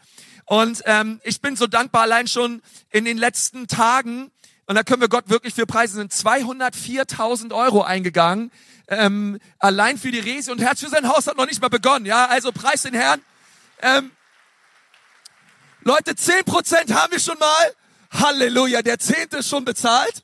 Und 0.47 0.83
ähm, 0.87 1.21
ich 1.25 1.41
bin 1.41 1.57
so 1.57 1.67
dankbar, 1.67 2.03
allein 2.03 2.27
schon 2.27 2.63
in 2.91 3.05
den 3.05 3.19
letzten 3.19 3.67
Tagen, 3.67 4.31
und 4.67 4.75
da 4.77 4.83
können 4.83 5.01
wir 5.01 5.09
Gott 5.09 5.29
wirklich 5.29 5.55
für 5.55 5.67
preisen, 5.67 5.97
sind 5.97 6.13
204.000 6.13 7.55
Euro 7.55 7.83
eingegangen 7.83 8.51
ähm, 8.89 9.41
allein 9.59 9.99
für 9.99 10.11
die 10.11 10.19
Resi 10.19 10.51
und 10.51 10.61
Herz 10.61 10.81
für 10.81 10.89
sein 10.89 11.09
Haus 11.09 11.27
hat 11.27 11.37
noch 11.37 11.47
nicht 11.47 11.61
mal 11.61 11.69
begonnen. 11.69 12.07
Ja, 12.07 12.27
also 12.27 12.53
preis 12.53 12.83
den 12.83 12.95
Herrn. 12.95 13.21
Ähm, 13.81 14.11
Leute, 15.81 16.15
zehn 16.17 16.45
Prozent 16.45 16.93
haben 16.95 17.13
wir 17.13 17.21
schon 17.21 17.39
mal. 17.39 17.75
Halleluja, 18.11 18.83
der 18.83 18.99
Zehnte 18.99 19.39
ist 19.39 19.49
schon 19.49 19.65
bezahlt. 19.65 20.23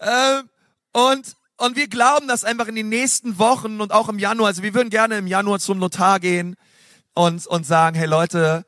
Ähm, 0.00 0.48
und, 0.92 1.36
und 1.60 1.76
wir 1.76 1.88
glauben, 1.88 2.26
dass 2.26 2.42
einfach 2.42 2.68
in 2.68 2.74
den 2.74 2.88
nächsten 2.88 3.38
Wochen 3.38 3.82
und 3.82 3.92
auch 3.92 4.08
im 4.08 4.18
Januar, 4.18 4.48
also 4.48 4.62
wir 4.62 4.72
würden 4.72 4.88
gerne 4.88 5.18
im 5.18 5.26
Januar 5.26 5.58
zum 5.58 5.78
Notar 5.78 6.18
gehen 6.18 6.56
und, 7.14 7.46
und 7.46 7.66
sagen, 7.66 7.96
hey 7.96 8.06
Leute, 8.06 8.64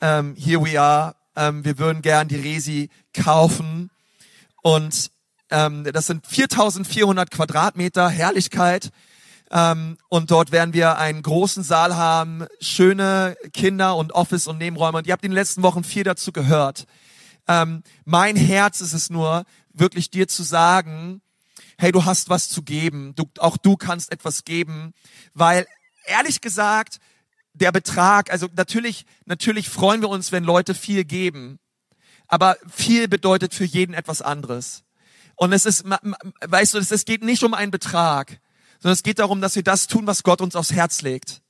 ähm, 0.00 0.36
here 0.38 0.64
we 0.64 0.80
are, 0.80 1.16
ähm, 1.34 1.64
wir 1.64 1.78
würden 1.78 2.00
gern 2.00 2.28
die 2.28 2.36
Resi 2.36 2.90
kaufen 3.12 3.90
und 4.62 5.10
ähm, 5.50 5.84
das 5.92 6.06
sind 6.06 6.24
4400 6.24 7.30
Quadratmeter 7.30 8.08
Herrlichkeit. 8.08 8.90
Ähm, 9.50 9.98
und 10.08 10.30
dort 10.30 10.52
werden 10.52 10.72
wir 10.72 10.98
einen 10.98 11.22
großen 11.22 11.64
Saal 11.64 11.96
haben, 11.96 12.46
schöne 12.60 13.36
Kinder 13.52 13.96
und 13.96 14.12
Office 14.12 14.46
und 14.46 14.58
Nebenräume. 14.58 14.98
Und 14.98 15.06
ihr 15.06 15.12
habt 15.12 15.24
in 15.24 15.32
den 15.32 15.36
letzten 15.36 15.62
Wochen 15.62 15.84
viel 15.84 16.04
dazu 16.04 16.32
gehört. 16.32 16.86
Ähm, 17.48 17.82
mein 18.04 18.36
Herz 18.36 18.80
ist 18.80 18.94
es 18.94 19.10
nur, 19.10 19.44
wirklich 19.74 20.08
dir 20.10 20.28
zu 20.28 20.42
sagen, 20.42 21.20
hey, 21.78 21.92
du 21.92 22.04
hast 22.04 22.28
was 22.28 22.48
zu 22.48 22.62
geben. 22.62 23.14
Du, 23.14 23.28
auch 23.38 23.56
du 23.56 23.76
kannst 23.76 24.12
etwas 24.12 24.44
geben. 24.44 24.94
Weil, 25.34 25.66
ehrlich 26.04 26.40
gesagt, 26.40 26.98
der 27.54 27.72
Betrag, 27.72 28.30
also 28.30 28.48
natürlich, 28.54 29.04
natürlich 29.24 29.68
freuen 29.68 30.00
wir 30.00 30.08
uns, 30.08 30.32
wenn 30.32 30.44
Leute 30.44 30.74
viel 30.74 31.04
geben. 31.04 31.58
Aber 32.28 32.56
viel 32.68 33.08
bedeutet 33.08 33.54
für 33.54 33.64
jeden 33.64 33.94
etwas 33.94 34.22
anderes. 34.22 34.84
Und 35.36 35.52
es 35.52 35.66
ist, 35.66 35.84
weißt 35.84 36.74
du, 36.74 36.78
es 36.78 37.04
geht 37.04 37.22
nicht 37.22 37.42
um 37.42 37.54
einen 37.54 37.70
Betrag, 37.70 38.40
sondern 38.80 38.94
es 38.94 39.02
geht 39.02 39.18
darum, 39.18 39.40
dass 39.40 39.56
wir 39.56 39.62
das 39.62 39.86
tun, 39.86 40.06
was 40.06 40.22
Gott 40.22 40.40
uns 40.40 40.56
aufs 40.56 40.72
Herz 40.72 41.02
legt. 41.02 41.42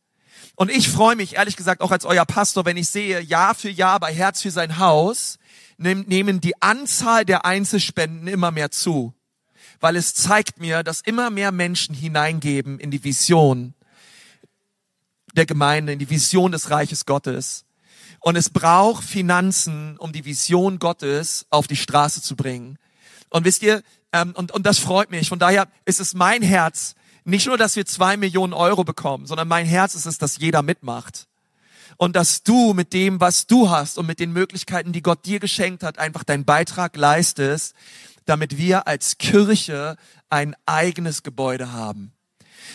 Und 0.55 0.71
ich 0.71 0.88
freue 0.88 1.17
mich, 1.17 1.37
ehrlich 1.37 1.57
gesagt, 1.57 1.81
auch 1.81 1.91
als 1.91 2.05
euer 2.05 2.25
Pastor, 2.26 2.64
wenn 2.64 2.76
ich 2.76 2.88
sehe, 2.88 3.21
Jahr 3.21 3.55
für 3.55 3.71
Jahr 3.71 4.00
bei 4.00 4.12
Herz 4.12 4.43
für 4.43 4.50
sein 4.50 4.79
Haus, 4.79 5.38
nehmen 5.76 6.41
die 6.41 6.61
Anzahl 6.61 7.25
der 7.25 7.45
Einzelspenden 7.45 8.29
immer 8.29 8.50
mehr 8.50 8.71
zu. 8.71 9.14
Weil 9.83 9.97
es 9.97 10.15
zeigt 10.15 10.61
mir, 10.61 10.85
dass 10.85 11.01
immer 11.01 11.29
mehr 11.29 11.51
Menschen 11.51 11.93
hineingeben 11.93 12.79
in 12.79 12.93
die 12.93 13.03
Vision 13.03 13.75
der 15.35 15.45
Gemeinde, 15.45 15.93
in 15.93 15.99
die 15.99 16.09
Vision 16.09 16.53
des 16.53 16.71
Reiches 16.71 17.05
Gottes. 17.05 17.65
Und 18.21 18.37
es 18.37 18.49
braucht 18.49 19.03
Finanzen, 19.03 19.99
um 19.99 20.12
die 20.12 20.25
Vision 20.25 20.79
Gottes 20.79 21.47
auf 21.51 21.67
die 21.67 21.75
Straße 21.75 22.23
zu 22.23 22.37
bringen. 22.37 22.79
Und 23.29 23.45
wisst 23.45 23.65
ihr, 23.65 23.83
ähm, 24.12 24.33
und, 24.37 24.53
und 24.53 24.67
das 24.67 24.79
freut 24.79 25.11
mich. 25.11 25.29
Von 25.29 25.41
daher 25.41 25.67
ist 25.85 25.99
es 25.99 26.15
mein 26.15 26.43
Herz, 26.43 26.95
nicht 27.25 27.49
nur, 27.49 27.59
dass 27.59 27.75
wir 27.75 27.85
zwei 27.85 28.17
Millionen 28.17 28.53
Euro 28.53 28.85
bekommen, 28.85 29.27
sondern 29.27 29.49
mein 29.49 29.67
Herz 29.67 29.97
ist 29.97 30.07
es, 30.07 30.17
dass 30.17 30.39
jeder 30.39 30.62
mitmacht. 30.62 31.27
Und 31.97 32.15
dass 32.15 32.45
du 32.45 32.73
mit 32.73 32.93
dem, 32.93 33.21
was 33.21 33.49
du 33.49 33.69
hast 33.69 33.99
und 33.99 34.07
mit 34.07 34.21
den 34.21 34.33
Möglichkeiten, 34.33 34.93
die 34.93 35.03
Gott 35.03 35.27
dir 35.27 35.41
geschenkt 35.41 35.83
hat, 35.83 35.99
einfach 35.99 36.23
deinen 36.23 36.45
Beitrag 36.45 36.97
leistest, 36.97 37.75
damit 38.25 38.57
wir 38.57 38.87
als 38.87 39.19
Kirche 39.19 39.97
ein 40.31 40.55
eigenes 40.67 41.23
Gebäude 41.23 41.73
haben. 41.73 42.12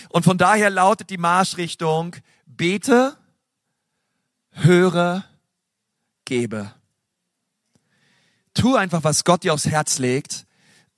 Und 0.10 0.24
von 0.24 0.38
daher 0.38 0.70
lautet 0.70 1.10
die 1.10 1.18
Marschrichtung, 1.18 2.16
bete, 2.46 3.18
höre, 4.52 5.24
gebe. 6.26 6.74
Tu 8.54 8.76
einfach, 8.76 9.04
was 9.04 9.24
Gott 9.24 9.44
dir 9.44 9.54
aufs 9.54 9.68
Herz 9.68 10.00
legt 10.00 10.48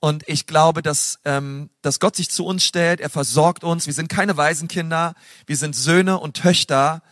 und 0.00 0.26
ich 0.26 0.46
glaube, 0.46 0.80
dass, 0.80 1.20
ähm, 1.26 1.68
dass 1.82 2.00
Gott 2.00 2.16
sich 2.16 2.30
zu 2.30 2.46
uns 2.46 2.64
stellt, 2.64 3.00
er 3.00 3.10
versorgt 3.10 3.62
uns. 3.62 3.86
Wir 3.86 3.92
sind 3.92 4.08
keine 4.08 4.38
Waisenkinder, 4.38 5.14
wir 5.46 5.56
sind 5.58 5.76
Söhne 5.76 6.18
und 6.18 6.38
Töchter. 6.38 7.02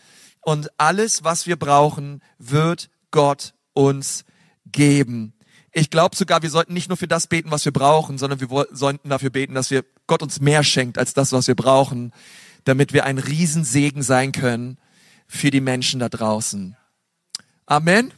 Und 0.40 0.70
alles, 0.78 1.22
was 1.22 1.46
wir 1.46 1.56
brauchen, 1.56 2.22
wird 2.38 2.88
Gott 3.10 3.52
uns 3.74 4.24
geben. 4.64 5.34
Ich 5.72 5.90
glaube 5.90 6.16
sogar, 6.16 6.42
wir 6.42 6.50
sollten 6.50 6.72
nicht 6.72 6.88
nur 6.88 6.96
für 6.96 7.08
das 7.08 7.26
beten, 7.26 7.50
was 7.50 7.64
wir 7.64 7.72
brauchen, 7.72 8.18
sondern 8.18 8.40
wir 8.40 8.66
sollten 8.72 9.08
dafür 9.08 9.30
beten, 9.30 9.54
dass 9.54 9.70
wir 9.70 9.84
Gott 10.06 10.22
uns 10.22 10.40
mehr 10.40 10.64
schenkt 10.64 10.98
als 10.98 11.14
das, 11.14 11.32
was 11.32 11.46
wir 11.46 11.54
brauchen, 11.54 12.12
damit 12.64 12.92
wir 12.92 13.04
ein 13.04 13.18
Riesensegen 13.18 14.02
sein 14.02 14.32
können 14.32 14.78
für 15.26 15.50
die 15.50 15.60
Menschen 15.60 16.00
da 16.00 16.08
draußen. 16.08 16.76
Amen. 17.66 18.12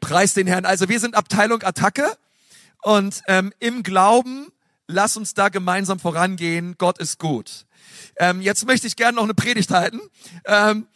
Preis 0.00 0.34
den 0.34 0.46
Herrn. 0.46 0.64
Also 0.64 0.88
wir 0.88 1.00
sind 1.00 1.14
Abteilung 1.14 1.62
Attacke. 1.62 2.16
Und 2.82 3.22
ähm, 3.26 3.52
im 3.58 3.82
Glauben, 3.82 4.48
lass 4.86 5.16
uns 5.16 5.34
da 5.34 5.48
gemeinsam 5.48 5.98
vorangehen. 5.98 6.76
Gott 6.78 6.98
ist 6.98 7.18
gut. 7.18 7.66
Ähm, 8.16 8.40
jetzt 8.40 8.66
möchte 8.66 8.86
ich 8.86 8.96
gerne 8.96 9.16
noch 9.16 9.24
eine 9.24 9.34
Predigt 9.34 9.70
halten. 9.70 10.00
Ähm, 10.44 10.86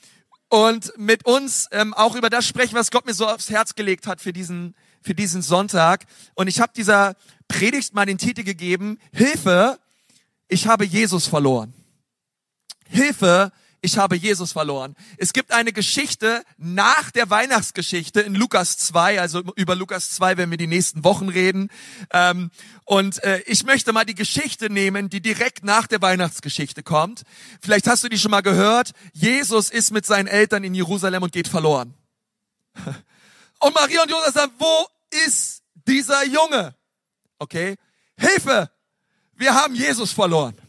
und 0.49 0.93
mit 0.99 1.25
uns 1.25 1.69
ähm, 1.73 1.95
auch 1.95 2.15
über 2.15 2.31
das 2.31 2.47
sprechen, 2.47 2.75
was 2.75 2.91
Gott 2.91 3.07
mir 3.07 3.15
so 3.15 3.27
aufs 3.27 3.51
Herz 3.51 3.75
gelegt 3.75 4.07
hat 4.07 4.21
für 4.21 4.33
diesen, 4.33 4.75
für 5.03 5.15
diesen 5.15 5.43
Sonntag. 5.43 6.07
Und 6.35 6.49
ich 6.49 6.61
habe 6.61 6.73
dieser 6.75 7.17
Predigt 7.49 7.95
mal 7.95 8.07
den 8.07 8.19
Titel 8.19 8.45
gegeben, 8.45 8.99
Hilfe, 9.13 9.79
ich 10.49 10.67
habe 10.67 10.85
Jesus 10.85 11.27
verloren. 11.27 11.75
Hilfe, 12.89 13.53
ich 13.85 13.99
habe 13.99 14.15
Jesus 14.15 14.53
verloren. 14.53 14.95
Es 15.19 15.33
gibt 15.33 15.51
eine 15.51 15.73
Geschichte 15.73 16.45
nach 16.57 17.11
der 17.11 17.31
Weihnachtsgeschichte 17.31 18.21
in 18.21 18.37
Lukas 18.37 18.79
2, 18.79 19.21
also 19.21 19.43
über 19.57 19.75
Lukas 19.75 20.13
2 20.13 20.37
werden 20.37 20.51
wir 20.51 20.59
die 20.59 20.69
nächsten 20.69 21.03
Wochen 21.03 21.29
reden. 21.29 21.69
Ähm, 22.13 22.51
und 22.85 23.23
äh, 23.25 23.43
ich 23.47 23.65
möchte 23.65 23.93
mal 23.93 24.05
die 24.05 24.15
Geschichte 24.15 24.71
nehmen, 24.71 25.11
die 25.11 25.21
direkt 25.21 25.65
nach 25.65 25.89
der 25.89 26.01
Weihnachtsgeschichte 26.01 26.85
kommt. 26.85 27.23
Vielleicht 27.61 27.89
hast 27.89 28.05
du 28.05 28.09
die 28.09 28.19
schon 28.19 28.31
mal 28.31 28.43
gehört. 28.43 28.93
Jesus 29.13 29.69
ist 29.69 29.91
mit 29.91 30.07
seinen 30.07 30.29
Eltern 30.29 30.63
in 30.63 30.75
Jerusalem 30.75 31.25
und 31.25 31.33
geht 31.33 31.49
verloren. 31.49 31.95
Und 33.63 33.75
Maria 33.77 34.03
und 34.03 34.11
Josef 34.11 34.35
sagen, 34.35 34.53
wo 34.59 34.89
ist 35.25 35.63
dieser 35.87 36.25
Junge? 36.27 36.75
Okay, 37.39 37.77
Hilfe! 38.17 38.71
Wir 39.35 39.55
haben 39.55 39.77
Jesus 39.77 40.11
verloren. 40.11 40.61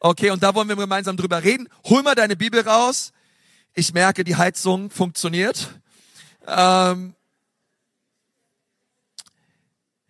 Okay, 0.00 0.30
und 0.30 0.42
da 0.42 0.52
wollen 0.54 0.68
wir 0.68 0.74
gemeinsam 0.74 1.16
drüber 1.16 1.44
reden. 1.44 1.68
Hol 1.84 2.02
mal 2.02 2.16
deine 2.16 2.34
Bibel 2.34 2.60
raus. 2.60 3.12
Ich 3.72 3.94
merke, 3.94 4.24
die 4.24 4.34
Heizung 4.34 4.90
funktioniert. 4.90 5.80
Ähm, 6.46 7.14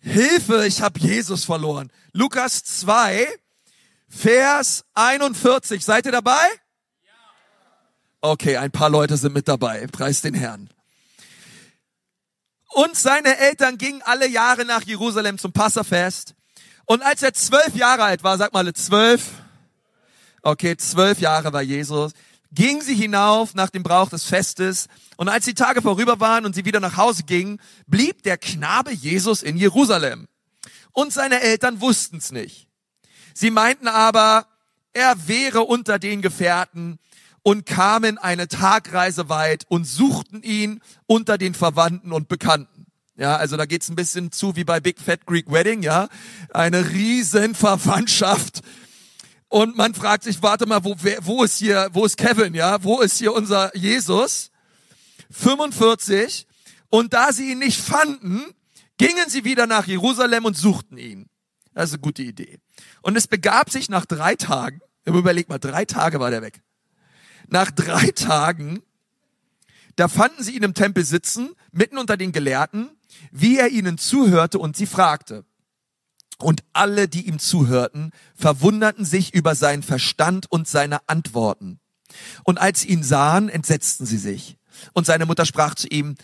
Hilfe, 0.00 0.66
ich 0.66 0.80
habe 0.80 0.98
Jesus 0.98 1.44
verloren. 1.44 1.92
Lukas 2.12 2.64
2, 2.64 3.28
Vers 4.08 4.84
41. 4.94 5.84
Seid 5.84 6.06
ihr 6.06 6.12
dabei? 6.12 6.46
Okay, 8.22 8.56
ein 8.56 8.70
paar 8.70 8.88
Leute 8.88 9.18
sind 9.18 9.34
mit 9.34 9.46
dabei. 9.46 9.86
Preis 9.88 10.22
den 10.22 10.32
Herrn. 10.32 10.70
Und 12.74 12.96
seine 12.96 13.38
Eltern 13.38 13.78
gingen 13.78 14.02
alle 14.02 14.28
Jahre 14.28 14.64
nach 14.64 14.82
Jerusalem 14.82 15.38
zum 15.38 15.52
Passafest. 15.52 16.34
Und 16.86 17.02
als 17.02 17.22
er 17.22 17.32
zwölf 17.32 17.74
Jahre 17.74 18.04
alt 18.04 18.22
war, 18.22 18.36
sag 18.36 18.52
mal 18.52 18.72
zwölf, 18.74 19.30
Okay, 20.46 20.76
zwölf 20.76 21.20
Jahre 21.20 21.54
war 21.54 21.62
Jesus. 21.62 22.12
Ging 22.52 22.82
sie 22.82 22.94
hinauf 22.94 23.54
nach 23.54 23.70
dem 23.70 23.82
Brauch 23.82 24.10
des 24.10 24.24
Festes. 24.24 24.88
Und 25.16 25.30
als 25.30 25.46
die 25.46 25.54
Tage 25.54 25.80
vorüber 25.80 26.20
waren 26.20 26.44
und 26.44 26.54
sie 26.54 26.66
wieder 26.66 26.80
nach 26.80 26.98
Hause 26.98 27.22
gingen, 27.22 27.58
blieb 27.86 28.22
der 28.24 28.36
Knabe 28.36 28.92
Jesus 28.92 29.42
in 29.42 29.56
Jerusalem. 29.56 30.28
Und 30.92 31.14
seine 31.14 31.40
Eltern 31.40 31.80
wussten 31.80 32.18
es 32.18 32.30
nicht. 32.30 32.68
Sie 33.32 33.50
meinten 33.50 33.88
aber, 33.88 34.46
er 34.92 35.26
wäre 35.26 35.62
unter 35.62 35.98
den 35.98 36.20
Gefährten 36.20 36.98
und 37.44 37.66
kamen 37.66 38.18
eine 38.18 38.48
Tagreise 38.48 39.28
weit 39.28 39.64
und 39.68 39.84
suchten 39.84 40.42
ihn 40.42 40.80
unter 41.06 41.38
den 41.38 41.54
Verwandten 41.54 42.10
und 42.10 42.26
Bekannten. 42.26 42.86
Ja, 43.16 43.36
also 43.36 43.56
da 43.56 43.66
geht's 43.66 43.88
ein 43.88 43.94
bisschen 43.94 44.32
zu 44.32 44.56
wie 44.56 44.64
bei 44.64 44.80
Big 44.80 44.98
Fat 44.98 45.24
Greek 45.26 45.52
Wedding, 45.52 45.82
ja. 45.82 46.08
Eine 46.52 46.90
riesen 46.90 47.54
Verwandtschaft 47.54 48.62
und 49.54 49.76
man 49.76 49.94
fragt 49.94 50.24
sich, 50.24 50.42
warte 50.42 50.66
mal, 50.66 50.82
wo, 50.82 50.96
wer, 50.98 51.24
wo 51.24 51.44
ist 51.44 51.58
hier, 51.58 51.88
wo 51.92 52.04
ist 52.04 52.16
Kevin, 52.16 52.54
ja? 52.54 52.82
Wo 52.82 53.00
ist 53.00 53.18
hier 53.18 53.32
unser 53.32 53.76
Jesus? 53.76 54.50
45. 55.30 56.48
Und 56.90 57.14
da 57.14 57.32
sie 57.32 57.52
ihn 57.52 57.60
nicht 57.60 57.80
fanden, 57.80 58.42
gingen 58.98 59.28
sie 59.28 59.44
wieder 59.44 59.68
nach 59.68 59.86
Jerusalem 59.86 60.44
und 60.44 60.56
suchten 60.56 60.98
ihn. 60.98 61.26
Das 61.72 61.90
ist 61.90 61.94
eine 61.94 62.00
gute 62.00 62.24
Idee. 62.24 62.58
Und 63.02 63.16
es 63.16 63.28
begab 63.28 63.70
sich 63.70 63.88
nach 63.88 64.06
drei 64.06 64.34
Tagen, 64.34 64.80
überleg 65.04 65.48
mal, 65.48 65.58
drei 65.58 65.84
Tage 65.84 66.18
war 66.18 66.32
der 66.32 66.42
weg. 66.42 66.60
Nach 67.48 67.70
drei 67.70 68.10
Tagen, 68.10 68.82
da 69.96 70.08
fanden 70.08 70.42
sie 70.42 70.56
ihn 70.56 70.62
im 70.62 70.74
Tempel 70.74 71.04
sitzen, 71.04 71.54
mitten 71.72 71.98
unter 71.98 72.16
den 72.16 72.32
Gelehrten, 72.32 72.90
wie 73.30 73.58
er 73.58 73.68
ihnen 73.68 73.98
zuhörte 73.98 74.58
und 74.58 74.76
sie 74.76 74.86
fragte. 74.86 75.44
Und 76.38 76.64
alle, 76.72 77.08
die 77.08 77.28
ihm 77.28 77.38
zuhörten, 77.38 78.10
verwunderten 78.34 79.04
sich 79.04 79.34
über 79.34 79.54
seinen 79.54 79.82
Verstand 79.82 80.50
und 80.50 80.66
seine 80.66 81.08
Antworten. 81.08 81.78
Und 82.42 82.58
als 82.58 82.80
sie 82.80 82.88
ihn 82.88 83.02
sahen, 83.02 83.48
entsetzten 83.48 84.04
sie 84.04 84.18
sich. 84.18 84.56
Und 84.92 85.06
seine 85.06 85.26
Mutter 85.26 85.46
sprach 85.46 85.74
zu 85.74 85.86
ihm, 85.88 86.16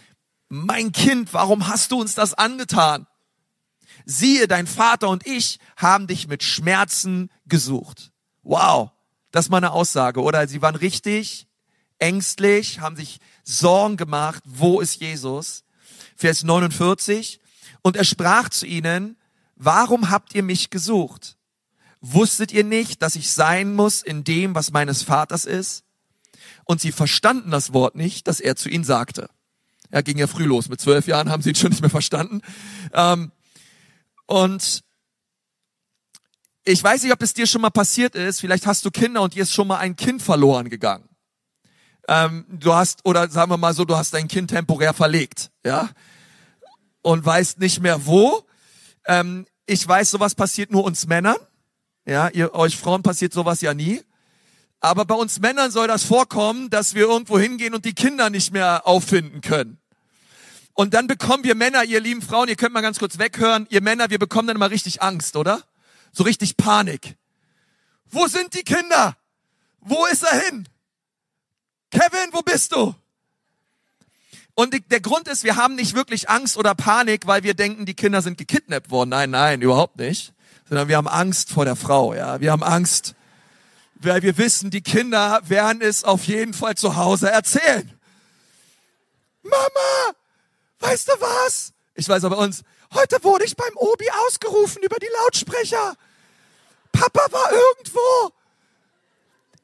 mein 0.48 0.90
Kind, 0.90 1.32
warum 1.32 1.68
hast 1.68 1.92
du 1.92 2.00
uns 2.00 2.16
das 2.16 2.34
angetan? 2.34 3.06
Siehe, 4.04 4.48
dein 4.48 4.66
Vater 4.66 5.08
und 5.08 5.26
ich 5.26 5.60
haben 5.76 6.08
dich 6.08 6.26
mit 6.26 6.42
Schmerzen 6.42 7.30
gesucht. 7.46 8.10
Wow, 8.42 8.90
das 9.30 9.46
ist 9.46 9.50
mal 9.50 9.58
eine 9.58 9.72
Aussage, 9.72 10.22
oder? 10.22 10.46
Sie 10.48 10.62
waren 10.62 10.76
richtig 10.76 11.46
ängstlich, 11.98 12.80
haben 12.80 12.96
sich 12.96 13.20
Sorgen 13.44 13.96
gemacht, 13.96 14.42
wo 14.46 14.80
ist 14.80 15.00
Jesus? 15.00 15.64
Vers 16.16 16.42
49. 16.42 17.40
Und 17.82 17.96
er 17.96 18.04
sprach 18.04 18.48
zu 18.48 18.66
ihnen, 18.66 19.16
warum 19.56 20.10
habt 20.10 20.34
ihr 20.34 20.42
mich 20.42 20.70
gesucht? 20.70 21.36
Wusstet 22.00 22.52
ihr 22.52 22.64
nicht, 22.64 23.02
dass 23.02 23.14
ich 23.14 23.32
sein 23.32 23.74
muss 23.74 24.02
in 24.02 24.24
dem, 24.24 24.54
was 24.54 24.72
meines 24.72 25.02
Vaters 25.02 25.44
ist? 25.44 25.84
Und 26.64 26.80
sie 26.80 26.92
verstanden 26.92 27.50
das 27.50 27.72
Wort 27.72 27.94
nicht, 27.94 28.26
das 28.26 28.40
er 28.40 28.56
zu 28.56 28.68
ihnen 28.68 28.84
sagte. 28.84 29.28
Er 29.90 30.02
ging 30.02 30.18
ja 30.18 30.26
früh 30.26 30.44
los. 30.44 30.68
Mit 30.68 30.80
zwölf 30.80 31.06
Jahren 31.06 31.30
haben 31.30 31.42
sie 31.42 31.50
ihn 31.50 31.56
schon 31.56 31.70
nicht 31.70 31.80
mehr 31.80 31.90
verstanden. 31.90 32.42
Ähm, 32.92 33.32
und 34.26 34.84
ich 36.64 36.82
weiß 36.82 37.02
nicht, 37.02 37.12
ob 37.12 37.22
es 37.22 37.34
dir 37.34 37.46
schon 37.46 37.62
mal 37.62 37.70
passiert 37.70 38.14
ist. 38.14 38.40
Vielleicht 38.40 38.66
hast 38.66 38.84
du 38.84 38.90
Kinder 38.90 39.22
und 39.22 39.34
dir 39.34 39.42
ist 39.42 39.52
schon 39.52 39.68
mal 39.68 39.78
ein 39.78 39.96
Kind 39.96 40.22
verloren 40.22 40.68
gegangen. 40.68 41.08
Ähm, 42.08 42.44
du 42.48 42.74
hast, 42.74 43.00
oder 43.04 43.28
sagen 43.28 43.50
wir 43.50 43.56
mal 43.56 43.74
so, 43.74 43.84
du 43.84 43.96
hast 43.96 44.14
dein 44.14 44.28
Kind 44.28 44.50
temporär 44.50 44.94
verlegt, 44.94 45.50
ja, 45.64 45.90
und 47.02 47.24
weißt 47.24 47.60
nicht 47.60 47.80
mehr 47.80 48.04
wo. 48.06 48.44
Ähm, 49.06 49.46
ich 49.66 49.86
weiß, 49.86 50.10
sowas 50.10 50.34
passiert 50.34 50.70
nur 50.70 50.84
uns 50.84 51.06
Männern. 51.06 51.36
Ja, 52.04 52.28
ihr, 52.28 52.54
euch 52.54 52.76
Frauen 52.76 53.02
passiert 53.02 53.32
sowas 53.32 53.60
ja 53.60 53.74
nie. 53.74 54.02
Aber 54.80 55.04
bei 55.04 55.14
uns 55.14 55.38
Männern 55.40 55.70
soll 55.70 55.86
das 55.86 56.04
vorkommen, 56.04 56.70
dass 56.70 56.94
wir 56.94 57.02
irgendwo 57.02 57.38
hingehen 57.38 57.74
und 57.74 57.84
die 57.84 57.94
Kinder 57.94 58.30
nicht 58.30 58.52
mehr 58.52 58.86
auffinden 58.86 59.42
können. 59.42 59.78
Und 60.74 60.94
dann 60.94 61.06
bekommen 61.06 61.44
wir 61.44 61.54
Männer, 61.54 61.84
ihr 61.84 62.00
lieben 62.00 62.22
Frauen, 62.22 62.48
ihr 62.48 62.56
könnt 62.56 62.72
mal 62.72 62.80
ganz 62.80 62.98
kurz 62.98 63.18
weghören, 63.18 63.66
ihr 63.70 63.82
Männer, 63.82 64.08
wir 64.08 64.18
bekommen 64.18 64.48
dann 64.48 64.56
immer 64.56 64.70
richtig 64.70 65.02
Angst, 65.02 65.36
oder? 65.36 65.62
So 66.12 66.24
richtig 66.24 66.56
Panik. 66.56 67.16
wo 68.10 68.26
sind 68.26 68.54
die 68.54 68.62
Kinder? 68.62 69.16
Wo 69.80 70.06
ist 70.06 70.24
er 70.24 70.40
hin? 70.40 70.68
Kevin, 71.90 72.32
wo 72.32 72.42
bist 72.42 72.72
du? 72.72 72.94
Und 74.54 74.74
der 74.90 75.00
Grund 75.00 75.28
ist, 75.28 75.44
wir 75.44 75.56
haben 75.56 75.74
nicht 75.74 75.94
wirklich 75.94 76.28
Angst 76.28 76.56
oder 76.56 76.74
Panik, 76.74 77.26
weil 77.26 77.42
wir 77.42 77.54
denken, 77.54 77.86
die 77.86 77.94
Kinder 77.94 78.20
sind 78.20 78.36
gekidnappt 78.36 78.90
worden. 78.90 79.10
Nein, 79.10 79.30
nein, 79.30 79.62
überhaupt 79.62 79.96
nicht. 79.96 80.34
Sondern 80.68 80.88
wir 80.88 80.96
haben 80.96 81.08
Angst 81.08 81.50
vor 81.50 81.64
der 81.64 81.76
Frau, 81.76 82.14
ja. 82.14 82.40
Wir 82.40 82.52
haben 82.52 82.62
Angst, 82.62 83.14
weil 83.94 84.22
wir 84.22 84.36
wissen, 84.38 84.70
die 84.70 84.82
Kinder 84.82 85.40
werden 85.44 85.80
es 85.80 86.04
auf 86.04 86.24
jeden 86.24 86.52
Fall 86.52 86.76
zu 86.76 86.96
Hause 86.96 87.30
erzählen. 87.30 87.90
Mama, 89.42 90.14
weißt 90.80 91.08
du 91.08 91.12
was? 91.20 91.72
Ich 91.94 92.08
weiß 92.08 92.24
aber 92.24 92.38
uns, 92.38 92.62
heute 92.94 93.22
wurde 93.22 93.44
ich 93.44 93.56
beim 93.56 93.76
Obi 93.76 94.06
ausgerufen 94.26 94.82
über 94.82 94.96
die 94.96 95.08
Lautsprecher. 95.22 95.96
Papa 96.92 97.20
war 97.30 97.52
irgendwo. 97.52 98.32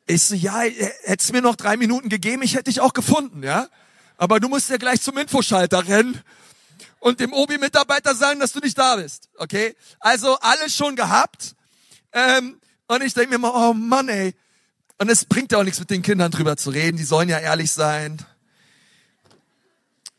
Ich 0.07 0.23
so, 0.23 0.35
ja, 0.35 0.61
hättest 0.61 1.33
mir 1.33 1.43
noch 1.43 1.57
drei 1.57 1.77
Minuten 1.77 2.09
gegeben, 2.09 2.43
ich 2.43 2.55
hätte 2.55 2.65
dich 2.65 2.81
auch 2.81 2.93
gefunden, 2.93 3.43
ja. 3.43 3.69
Aber 4.17 4.41
du 4.41 4.49
musst 4.49 4.71
ja 4.71 4.77
gleich 4.77 5.03
zum 5.03 5.19
Infoschalter 5.19 5.87
rennen 5.89 6.23
und 7.01 7.21
dem 7.21 7.33
Obi-Mitarbeiter 7.33 8.15
sagen, 8.15 8.41
dass 8.41 8.53
du 8.53 8.61
nicht 8.61 8.79
da 8.79 8.97
bist, 8.97 9.29
okay? 9.37 9.77
Also 10.01 10.39
alles 10.41 10.75
schon 10.75 10.97
gehabt. 10.97 11.55
Ähm, 12.13 12.61
und 12.87 13.03
ich 13.03 13.15
denke 13.15 13.31
mir 13.31 13.39
mal, 13.39 13.53
oh 13.55 13.75
Mann, 13.75 14.09
ey. 14.09 14.35
Und 14.99 15.11
es 15.11 15.25
bringt 15.25 15.53
ja 15.53 15.59
auch 15.59 15.65
nichts 15.65 15.81
mit 15.81 15.91
den 15.91 16.03
Kindern 16.03 16.31
drüber 16.31 16.57
zu 16.57 16.71
reden. 16.71 16.97
Die 16.97 17.05
sollen 17.05 17.29
ja 17.29 17.39
ehrlich 17.39 17.71
sein. 17.73 18.19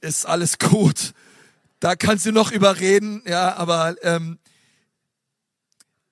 Ist 0.01 0.25
alles 0.25 0.59
gut. 0.59 1.13
Da 1.79 1.95
kannst 1.95 2.25
du 2.25 2.31
noch 2.31 2.51
überreden, 2.51 3.21
ja, 3.25 3.55
aber 3.55 3.95
ähm, 4.03 4.39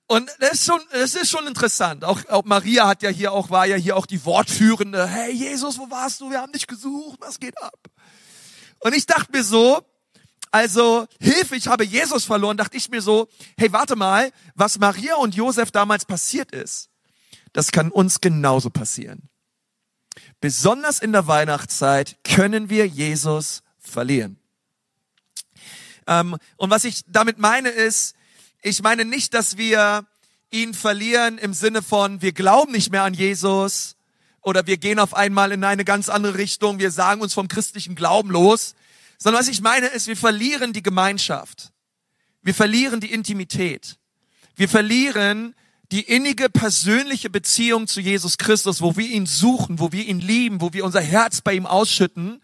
und 0.08 0.30
das 0.38 0.52
ist 0.52 0.66
schon, 0.66 0.80
das 0.92 1.14
ist 1.16 1.30
schon 1.30 1.48
interessant. 1.48 2.04
Auch, 2.04 2.24
auch 2.28 2.44
Maria 2.44 2.86
hat 2.86 3.02
ja 3.02 3.10
hier 3.10 3.32
auch, 3.32 3.50
war 3.50 3.66
ja 3.66 3.74
hier 3.74 3.96
auch 3.96 4.06
die 4.06 4.24
Wortführende. 4.24 5.06
Hey 5.06 5.32
Jesus, 5.32 5.78
wo 5.78 5.90
warst 5.90 6.20
du? 6.20 6.30
Wir 6.30 6.40
haben 6.40 6.52
dich 6.52 6.68
gesucht. 6.68 7.18
Was 7.20 7.40
geht 7.40 7.60
ab? 7.60 7.76
Und 8.78 8.94
ich 8.94 9.06
dachte 9.06 9.32
mir 9.32 9.42
so, 9.42 9.82
also 10.52 11.06
Hilfe, 11.20 11.56
ich 11.56 11.66
habe 11.66 11.84
Jesus 11.84 12.24
verloren, 12.24 12.56
dachte 12.56 12.76
ich 12.76 12.88
mir 12.88 13.02
so, 13.02 13.28
hey, 13.58 13.72
warte 13.72 13.96
mal, 13.96 14.30
was 14.54 14.78
Maria 14.78 15.16
und 15.16 15.34
Josef 15.34 15.72
damals 15.72 16.04
passiert 16.04 16.52
ist, 16.52 16.88
das 17.52 17.72
kann 17.72 17.90
uns 17.90 18.20
genauso 18.20 18.70
passieren. 18.70 19.28
Besonders 20.40 21.00
in 21.00 21.12
der 21.12 21.26
Weihnachtszeit 21.26 22.16
können 22.22 22.70
wir 22.70 22.86
Jesus 22.86 23.62
verlieren. 23.78 24.38
Ähm, 26.06 26.36
und 26.56 26.70
was 26.70 26.84
ich 26.84 27.02
damit 27.06 27.38
meine 27.38 27.68
ist, 27.68 28.14
ich 28.62 28.82
meine 28.82 29.04
nicht, 29.04 29.34
dass 29.34 29.56
wir 29.56 30.06
ihn 30.50 30.74
verlieren 30.74 31.38
im 31.38 31.52
Sinne 31.52 31.82
von, 31.82 32.22
wir 32.22 32.32
glauben 32.32 32.72
nicht 32.72 32.90
mehr 32.90 33.02
an 33.02 33.14
Jesus 33.14 33.96
oder 34.40 34.66
wir 34.66 34.76
gehen 34.76 34.98
auf 34.98 35.14
einmal 35.14 35.52
in 35.52 35.64
eine 35.64 35.84
ganz 35.84 36.08
andere 36.08 36.38
Richtung, 36.38 36.78
wir 36.78 36.90
sagen 36.90 37.20
uns 37.20 37.34
vom 37.34 37.48
christlichen 37.48 37.94
Glauben 37.94 38.30
los, 38.30 38.74
sondern 39.18 39.40
was 39.40 39.48
ich 39.48 39.60
meine 39.60 39.86
ist, 39.86 40.06
wir 40.06 40.16
verlieren 40.16 40.72
die 40.72 40.82
Gemeinschaft. 40.82 41.72
Wir 42.42 42.54
verlieren 42.54 43.00
die 43.00 43.12
Intimität. 43.12 43.98
Wir 44.54 44.68
verlieren 44.68 45.54
die 45.92 46.02
innige 46.02 46.48
persönliche 46.48 47.30
Beziehung 47.30 47.86
zu 47.86 48.00
Jesus 48.00 48.38
Christus, 48.38 48.80
wo 48.80 48.96
wir 48.96 49.06
ihn 49.06 49.26
suchen, 49.26 49.78
wo 49.78 49.92
wir 49.92 50.04
ihn 50.04 50.20
lieben, 50.20 50.60
wo 50.60 50.72
wir 50.72 50.84
unser 50.84 51.00
Herz 51.00 51.40
bei 51.40 51.54
ihm 51.54 51.66
ausschütten 51.66 52.40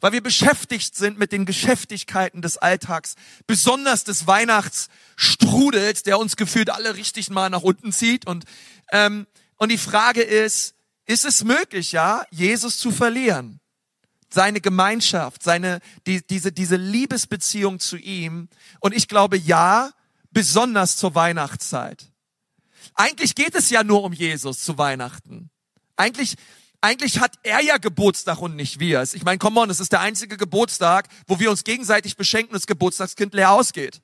weil 0.00 0.12
wir 0.12 0.22
beschäftigt 0.22 0.94
sind 0.94 1.18
mit 1.18 1.32
den 1.32 1.46
Geschäftigkeiten 1.46 2.42
des 2.42 2.58
Alltags, 2.58 3.14
besonders 3.46 4.04
des 4.04 4.26
Weihnachtsstrudels, 4.26 6.02
der 6.02 6.18
uns 6.18 6.36
gefühlt 6.36 6.70
alle 6.70 6.96
richtig 6.96 7.30
mal 7.30 7.50
nach 7.50 7.62
unten 7.62 7.92
zieht. 7.92 8.26
Und, 8.26 8.44
ähm, 8.92 9.26
und 9.56 9.70
die 9.70 9.78
Frage 9.78 10.22
ist, 10.22 10.74
ist 11.06 11.24
es 11.24 11.44
möglich, 11.44 11.92
ja, 11.92 12.24
Jesus 12.30 12.78
zu 12.78 12.90
verlieren? 12.90 13.60
Seine 14.32 14.60
Gemeinschaft, 14.60 15.42
seine, 15.42 15.80
die, 16.06 16.26
diese, 16.26 16.50
diese 16.50 16.76
Liebesbeziehung 16.76 17.78
zu 17.78 17.96
ihm. 17.96 18.48
Und 18.80 18.94
ich 18.94 19.06
glaube, 19.06 19.36
ja, 19.36 19.92
besonders 20.30 20.96
zur 20.96 21.14
Weihnachtszeit. 21.14 22.10
Eigentlich 22.94 23.34
geht 23.34 23.54
es 23.54 23.70
ja 23.70 23.84
nur 23.84 24.02
um 24.02 24.12
Jesus 24.12 24.62
zu 24.64 24.76
Weihnachten. 24.76 25.50
Eigentlich 25.96 26.34
eigentlich 26.84 27.18
hat 27.18 27.38
er 27.42 27.62
ja 27.62 27.78
Geburtstag 27.78 28.42
und 28.42 28.56
nicht 28.56 28.78
wir. 28.78 29.02
Ich 29.02 29.24
meine, 29.24 29.38
come 29.38 29.58
on, 29.58 29.70
es 29.70 29.80
ist 29.80 29.92
der 29.92 30.00
einzige 30.00 30.36
Geburtstag, 30.36 31.08
wo 31.26 31.40
wir 31.40 31.50
uns 31.50 31.64
gegenseitig 31.64 32.16
beschenken 32.16 32.50
und 32.50 32.60
das 32.60 32.66
Geburtstagskind 32.66 33.32
leer 33.32 33.52
ausgeht. 33.52 34.02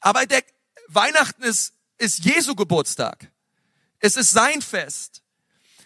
Aber 0.00 0.24
der 0.24 0.42
Weihnachten 0.88 1.42
ist, 1.42 1.74
ist 1.98 2.24
Jesu 2.24 2.54
Geburtstag. 2.54 3.30
Es 3.98 4.16
ist 4.16 4.30
sein 4.30 4.62
Fest. 4.62 5.22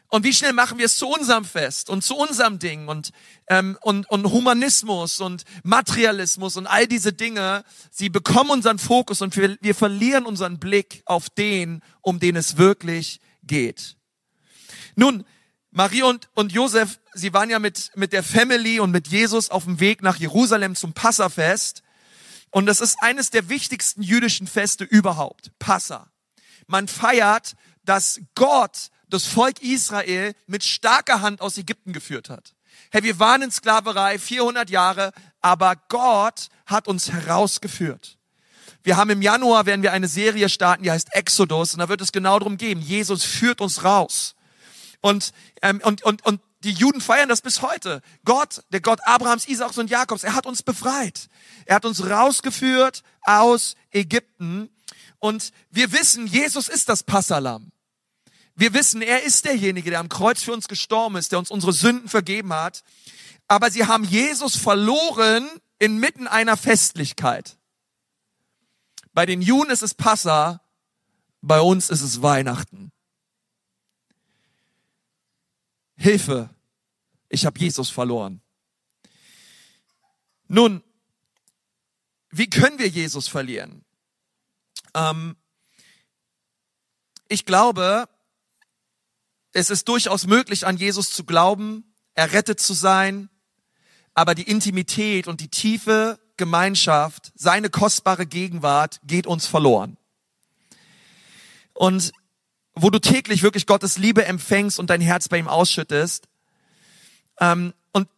Und 0.07 0.23
wie 0.23 0.33
schnell 0.33 0.53
machen 0.53 0.79
wir 0.79 0.87
es 0.87 0.99
zu 0.99 1.09
unserem 1.09 1.45
Fest 1.45 1.91
und 1.91 2.05
zu 2.05 2.17
unserem 2.17 2.61
Ding 2.61 2.87
und, 2.87 3.11
ähm, 3.49 3.77
und, 3.83 4.09
und 4.09 4.31
Humanismus 4.31 5.21
und 5.21 5.43
Materialismus 5.65 6.57
und 6.57 6.69
all 6.69 6.87
diese 6.87 7.13
Dinge, 7.13 7.65
sie 7.91 8.09
bekommen 8.09 8.51
unseren 8.51 8.79
Fokus 8.79 9.21
und 9.21 9.37
wir, 9.37 9.59
wir 9.61 9.75
verlieren 9.75 10.27
unseren 10.27 10.61
Blick 10.61 11.03
auf 11.07 11.29
den, 11.29 11.83
um 12.03 12.21
den 12.21 12.37
es 12.37 12.57
wirklich 12.57 13.21
geht. 13.43 13.97
Nun, 14.95 15.25
Marie 15.77 16.05
und, 16.05 16.31
und 16.33 16.53
Josef, 16.53 16.99
sie 17.13 17.35
waren 17.35 17.51
ja 17.51 17.59
mit, 17.59 17.91
mit 17.97 18.15
der 18.15 18.23
Family 18.23 18.81
und 18.81 18.93
mit 18.93 19.09
Jesus 19.09 19.51
auf 19.51 19.65
dem 19.65 19.79
Weg 19.79 20.01
nach 20.01 20.17
Jerusalem 20.17 20.75
zum 20.75 20.95
Passafest. 20.95 21.83
Und 22.51 22.65
das 22.65 22.81
ist 22.81 22.97
eines 23.03 23.29
der 23.29 23.51
wichtigsten 23.51 24.01
jüdischen 24.01 24.47
Feste 24.47 24.85
überhaupt. 24.85 25.51
Passa. 25.59 26.11
Man 26.67 26.89
feiert, 26.89 27.57
dass 27.85 28.23
Gott 28.35 28.89
das 29.11 29.27
Volk 29.27 29.61
Israel 29.61 30.33
mit 30.47 30.65
starker 30.65 31.21
Hand 31.21 31.43
aus 31.43 31.59
Ägypten 31.59 31.93
geführt 31.93 32.31
hat. 32.31 32.55
Hey, 32.91 33.03
wir 33.03 33.19
waren 33.19 33.43
in 33.43 33.51
Sklaverei 33.51 34.19
400 34.19 34.71
Jahre, 34.71 35.13
aber 35.43 35.77
Gott 35.91 36.49
hat 36.65 36.89
uns 36.89 37.13
herausgeführt. 37.13 38.17
Wir 38.83 38.97
haben 38.97 39.11
im 39.11 39.21
Januar, 39.21 39.67
werden 39.67 39.83
wir 39.83 39.93
eine 39.93 40.09
Serie 40.09 40.49
starten, 40.49 40.85
die 40.85 40.91
heißt 40.91 41.13
Exodus, 41.13 41.75
und 41.75 41.81
da 41.81 41.91
wird 41.91 42.01
es 42.01 42.13
genau 42.13 42.39
darum 42.39 42.57
gehen. 42.57 42.81
Jesus 42.81 43.25
führt 43.25 43.61
uns 43.61 43.85
raus. 43.85 44.36
Und, 45.07 45.33
ähm, 45.63 45.81
und, 45.85 46.03
und, 46.03 46.27
und 46.27 46.41
die 46.65 46.73
Juden 46.73 47.01
feiern 47.01 47.29
das 47.29 47.41
bis 47.41 47.63
heute. 47.63 48.03
Gott, 48.25 48.65
der 48.73 48.81
Gott 48.81 48.99
Abrahams, 49.05 49.47
Isaaks 49.47 49.79
und 49.79 49.89
Jakobs, 49.89 50.25
er 50.25 50.35
hat 50.35 50.47
uns 50.47 50.65
befreit. 50.65 51.29
Er 51.65 51.77
hat 51.77 51.85
uns 51.85 52.11
rausgeführt 52.11 53.05
aus 53.23 53.77
Ägypten. 53.93 54.69
Und 55.21 55.53
wir 55.71 55.93
wissen, 55.93 56.27
Jesus 56.27 56.67
ist 56.67 56.89
das 56.89 57.05
Passalam. 57.05 57.71
Wir 58.57 58.75
wissen, 58.75 59.01
er 59.01 59.23
ist 59.23 59.45
derjenige, 59.45 59.91
der 59.91 60.01
am 60.01 60.09
Kreuz 60.09 60.43
für 60.43 60.53
uns 60.53 60.67
gestorben 60.67 61.15
ist, 61.15 61.31
der 61.31 61.39
uns 61.39 61.53
unsere 61.53 61.73
Sünden 61.73 62.09
vergeben 62.09 62.53
hat. 62.53 62.83
Aber 63.47 63.71
sie 63.71 63.87
haben 63.87 64.03
Jesus 64.03 64.57
verloren 64.57 65.49
inmitten 65.79 66.27
einer 66.27 66.57
Festlichkeit. 66.57 67.59
Bei 69.13 69.25
den 69.25 69.41
Juden 69.41 69.71
ist 69.71 69.85
es 69.85 69.95
Passa, 69.95 70.63
bei 71.43 71.61
uns 71.61 71.91
ist 71.91 72.03
es 72.03 72.23
Weihnachten. 72.23 72.91
Hilfe, 75.97 76.51
ich 77.29 77.47
habe 77.47 77.59
Jesus 77.59 77.91
verloren. 77.91 78.41
Nun, 80.49 80.83
wie 82.31 82.49
können 82.49 82.79
wir 82.79 82.89
Jesus 82.89 83.29
verlieren? 83.29 83.85
Ähm, 84.95 85.37
ich 87.29 87.45
glaube, 87.45 88.09
es 89.53 89.71
ist 89.71 89.89
durchaus 89.89 90.27
möglich, 90.27 90.67
an 90.67 90.77
Jesus 90.77 91.11
zu 91.11 91.25
glauben, 91.25 91.95
errettet 92.15 92.61
zu 92.61 92.75
sein, 92.75 93.31
aber 94.15 94.35
die 94.35 94.49
Intimität 94.49 95.29
und 95.29 95.41
die 95.41 95.49
tiefe 95.49 96.21
Gemeinschaft, 96.37 97.33
seine 97.35 97.71
kostbare 97.71 98.27
Gegenwart 98.27 99.01
geht 99.05 99.27
uns 99.27 99.47
verloren. 99.47 99.97
Und 101.73 102.13
wo 102.77 102.91
du 102.91 103.01
täglich 103.01 103.43
wirklich 103.43 103.67
Gottes 103.67 103.97
Liebe 103.97 104.25
empfängst 104.25 104.79
und 104.79 104.91
dein 104.91 105.01
Herz 105.01 105.29
bei 105.29 105.39
ihm 105.39 105.49
ausschüttest. 105.49 106.29
Ähm, 107.41 107.73
und, 107.93 108.09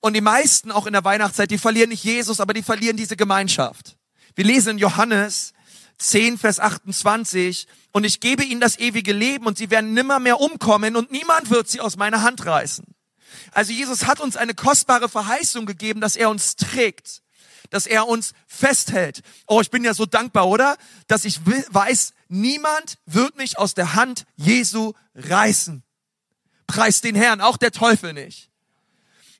und 0.00 0.14
die 0.14 0.20
meisten 0.20 0.70
auch 0.70 0.86
in 0.86 0.92
der 0.92 1.04
Weihnachtszeit, 1.04 1.50
die 1.50 1.58
verlieren 1.58 1.88
nicht 1.88 2.04
Jesus, 2.04 2.40
aber 2.40 2.52
die 2.52 2.62
verlieren 2.62 2.96
diese 2.96 3.16
Gemeinschaft. 3.16 3.96
Wir 4.34 4.44
lesen 4.44 4.72
in 4.72 4.78
Johannes 4.78 5.54
10, 5.98 6.38
Vers 6.38 6.60
28, 6.60 7.66
und 7.92 8.04
ich 8.04 8.20
gebe 8.20 8.44
ihnen 8.44 8.60
das 8.60 8.78
ewige 8.78 9.12
Leben 9.12 9.46
und 9.46 9.58
sie 9.58 9.70
werden 9.70 9.94
nimmer 9.94 10.20
mehr 10.20 10.38
umkommen 10.38 10.94
und 10.94 11.10
niemand 11.10 11.50
wird 11.50 11.68
sie 11.68 11.80
aus 11.80 11.96
meiner 11.96 12.22
Hand 12.22 12.44
reißen. 12.44 12.84
Also 13.52 13.72
Jesus 13.72 14.06
hat 14.06 14.20
uns 14.20 14.36
eine 14.36 14.54
kostbare 14.54 15.08
Verheißung 15.08 15.66
gegeben, 15.66 16.00
dass 16.00 16.14
er 16.14 16.30
uns 16.30 16.56
trägt, 16.56 17.22
dass 17.70 17.86
er 17.86 18.08
uns 18.08 18.32
festhält. 18.46 19.22
Oh, 19.46 19.60
ich 19.60 19.70
bin 19.70 19.84
ja 19.84 19.94
so 19.94 20.06
dankbar, 20.06 20.48
oder? 20.48 20.76
Dass 21.06 21.24
ich 21.24 21.40
weiß, 21.44 22.12
niemand 22.28 22.98
wird 23.06 23.36
mich 23.36 23.58
aus 23.58 23.74
der 23.74 23.94
Hand 23.94 24.24
Jesu 24.36 24.92
reißen. 25.14 25.82
Preis 26.66 27.00
den 27.00 27.14
Herrn, 27.14 27.40
auch 27.40 27.56
der 27.56 27.72
Teufel 27.72 28.12
nicht. 28.12 28.48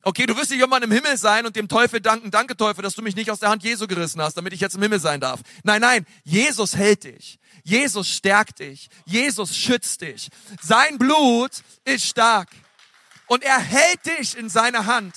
Okay, 0.03 0.27
du 0.27 0.37
wirst 0.37 0.51
nicht 0.51 0.61
irgendwann 0.61 0.83
im 0.83 0.93
Himmel 0.93 1.17
sein 1.19 1.45
und 1.45 1.57
dem 1.57 1.69
Teufel 1.69 2.01
danken, 2.01 2.31
danke 2.31 2.57
Teufel, 2.57 2.83
dass 2.83 2.95
du 2.95 3.03
mich 3.03 3.17
nicht 3.17 3.31
aus 3.31 3.41
der 3.41 3.51
Hand 3.51 3.65
Jesu 3.65 3.87
gerissen 3.87 4.23
hast, 4.23 4.37
damit 4.37 4.53
ich 4.53 4.61
jetzt 4.61 4.77
im 4.77 4.83
Himmel 4.83 5.01
sein 5.01 5.21
darf. 5.21 5.41
Nein, 5.65 5.81
nein, 5.81 6.07
Jesus 6.25 6.77
hält 6.77 7.05
dich. 7.05 7.39
Jesus 7.65 8.09
stärkt 8.09 8.61
dich. 8.61 8.89
Jesus 9.05 9.57
schützt 9.57 10.01
dich. 10.01 10.31
Sein 10.63 10.97
Blut 10.99 11.51
ist 11.85 12.07
stark. 12.07 12.49
Und 13.27 13.43
er 13.43 13.59
hält 13.59 14.07
dich 14.07 14.39
in 14.39 14.49
seiner 14.49 14.87
Hand. 14.87 15.15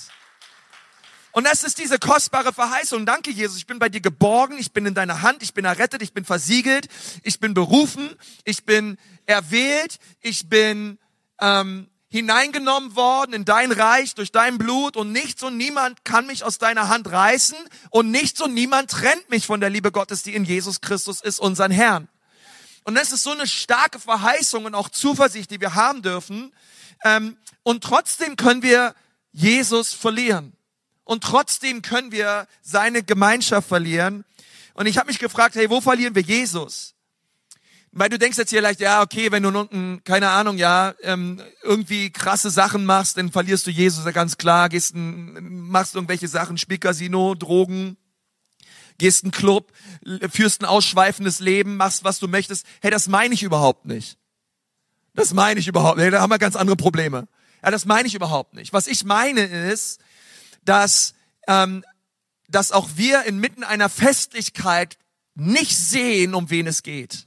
Und 1.32 1.44
das 1.44 1.64
ist 1.64 1.78
diese 1.78 1.98
kostbare 1.98 2.52
Verheißung. 2.52 3.06
Danke, 3.06 3.30
Jesus. 3.30 3.56
Ich 3.56 3.66
bin 3.66 3.78
bei 3.78 3.88
dir 3.88 4.00
geborgen. 4.00 4.58
Ich 4.58 4.72
bin 4.72 4.84
in 4.84 4.94
deiner 4.94 5.22
Hand. 5.22 5.42
Ich 5.42 5.54
bin 5.54 5.64
errettet. 5.64 6.02
Ich 6.02 6.12
bin 6.12 6.24
versiegelt. 6.24 6.88
Ich 7.22 7.40
bin 7.40 7.54
berufen. 7.54 8.10
Ich 8.44 8.64
bin 8.64 8.98
erwählt. 9.24 9.98
Ich 10.20 10.50
bin 10.50 10.98
ähm, 11.40 11.88
hineingenommen 12.08 12.96
worden 12.96 13.32
in 13.32 13.46
dein 13.46 13.72
Reich 13.72 14.14
durch 14.14 14.30
dein 14.30 14.58
Blut. 14.58 14.98
Und 14.98 15.10
nichts 15.10 15.42
und 15.42 15.56
niemand 15.56 16.04
kann 16.04 16.26
mich 16.26 16.44
aus 16.44 16.58
deiner 16.58 16.88
Hand 16.88 17.10
reißen. 17.10 17.56
Und 17.88 18.10
nichts 18.10 18.42
und 18.42 18.52
niemand 18.52 18.90
trennt 18.90 19.30
mich 19.30 19.46
von 19.46 19.60
der 19.60 19.70
Liebe 19.70 19.90
Gottes, 19.90 20.22
die 20.22 20.34
in 20.34 20.44
Jesus 20.44 20.82
Christus 20.82 21.22
ist, 21.22 21.40
unseren 21.40 21.70
Herrn. 21.70 22.08
Und 22.84 22.94
das 22.94 23.10
ist 23.10 23.22
so 23.22 23.30
eine 23.30 23.46
starke 23.46 23.98
Verheißung 23.98 24.66
und 24.66 24.74
auch 24.74 24.90
Zuversicht, 24.90 25.50
die 25.50 25.60
wir 25.60 25.74
haben 25.74 26.02
dürfen. 26.02 26.52
Ähm, 27.04 27.38
und 27.62 27.82
trotzdem 27.82 28.36
können 28.36 28.62
wir 28.62 28.94
Jesus 29.32 29.94
verlieren. 29.94 30.52
Und 31.04 31.24
trotzdem 31.24 31.82
können 31.82 32.12
wir 32.12 32.46
seine 32.62 33.02
Gemeinschaft 33.02 33.68
verlieren. 33.68 34.24
Und 34.74 34.86
ich 34.86 34.98
habe 34.98 35.08
mich 35.08 35.18
gefragt, 35.18 35.54
hey, 35.54 35.68
wo 35.68 35.80
verlieren 35.80 36.14
wir 36.14 36.22
Jesus? 36.22 36.94
Weil 37.94 38.08
du 38.08 38.18
denkst 38.18 38.38
jetzt 38.38 38.50
hier 38.50 38.62
leicht, 38.62 38.80
ja, 38.80 39.02
okay, 39.02 39.30
wenn 39.30 39.42
du 39.42 39.50
nun, 39.50 40.00
keine 40.04 40.30
Ahnung, 40.30 40.56
ja, 40.56 40.94
ähm, 41.02 41.42
irgendwie 41.62 42.10
krasse 42.10 42.48
Sachen 42.48 42.86
machst, 42.86 43.18
dann 43.18 43.30
verlierst 43.30 43.66
du 43.66 43.70
Jesus, 43.70 44.06
ja 44.06 44.12
ganz 44.12 44.38
klar, 44.38 44.70
gehst, 44.70 44.94
machst 44.94 45.94
irgendwelche 45.94 46.26
Sachen, 46.26 46.56
Spielcasino, 46.56 47.34
Drogen, 47.34 47.98
gehst 48.96 49.24
in 49.24 49.30
Club, 49.30 49.72
führst 50.30 50.62
ein 50.62 50.66
ausschweifendes 50.66 51.40
Leben, 51.40 51.76
machst, 51.76 52.02
was 52.02 52.18
du 52.18 52.28
möchtest. 52.28 52.64
Hey, 52.80 52.90
das 52.90 53.08
meine 53.08 53.34
ich 53.34 53.42
überhaupt 53.42 53.84
nicht. 53.84 54.16
Das 55.14 55.34
meine 55.34 55.60
ich 55.60 55.68
überhaupt 55.68 55.98
nicht. 55.98 56.14
Da 56.14 56.22
haben 56.22 56.30
wir 56.30 56.38
ganz 56.38 56.56
andere 56.56 56.76
Probleme. 56.76 57.28
Ja, 57.62 57.70
das 57.70 57.84
meine 57.84 58.08
ich 58.08 58.14
überhaupt 58.14 58.54
nicht. 58.54 58.72
Was 58.72 58.86
ich 58.86 59.04
meine 59.04 59.42
ist, 59.42 60.00
dass, 60.64 61.14
ähm, 61.46 61.84
dass 62.48 62.72
auch 62.72 62.90
wir 62.96 63.24
inmitten 63.24 63.64
einer 63.64 63.88
Festlichkeit 63.88 64.98
nicht 65.34 65.76
sehen, 65.76 66.34
um 66.34 66.50
wen 66.50 66.66
es 66.66 66.82
geht. 66.82 67.26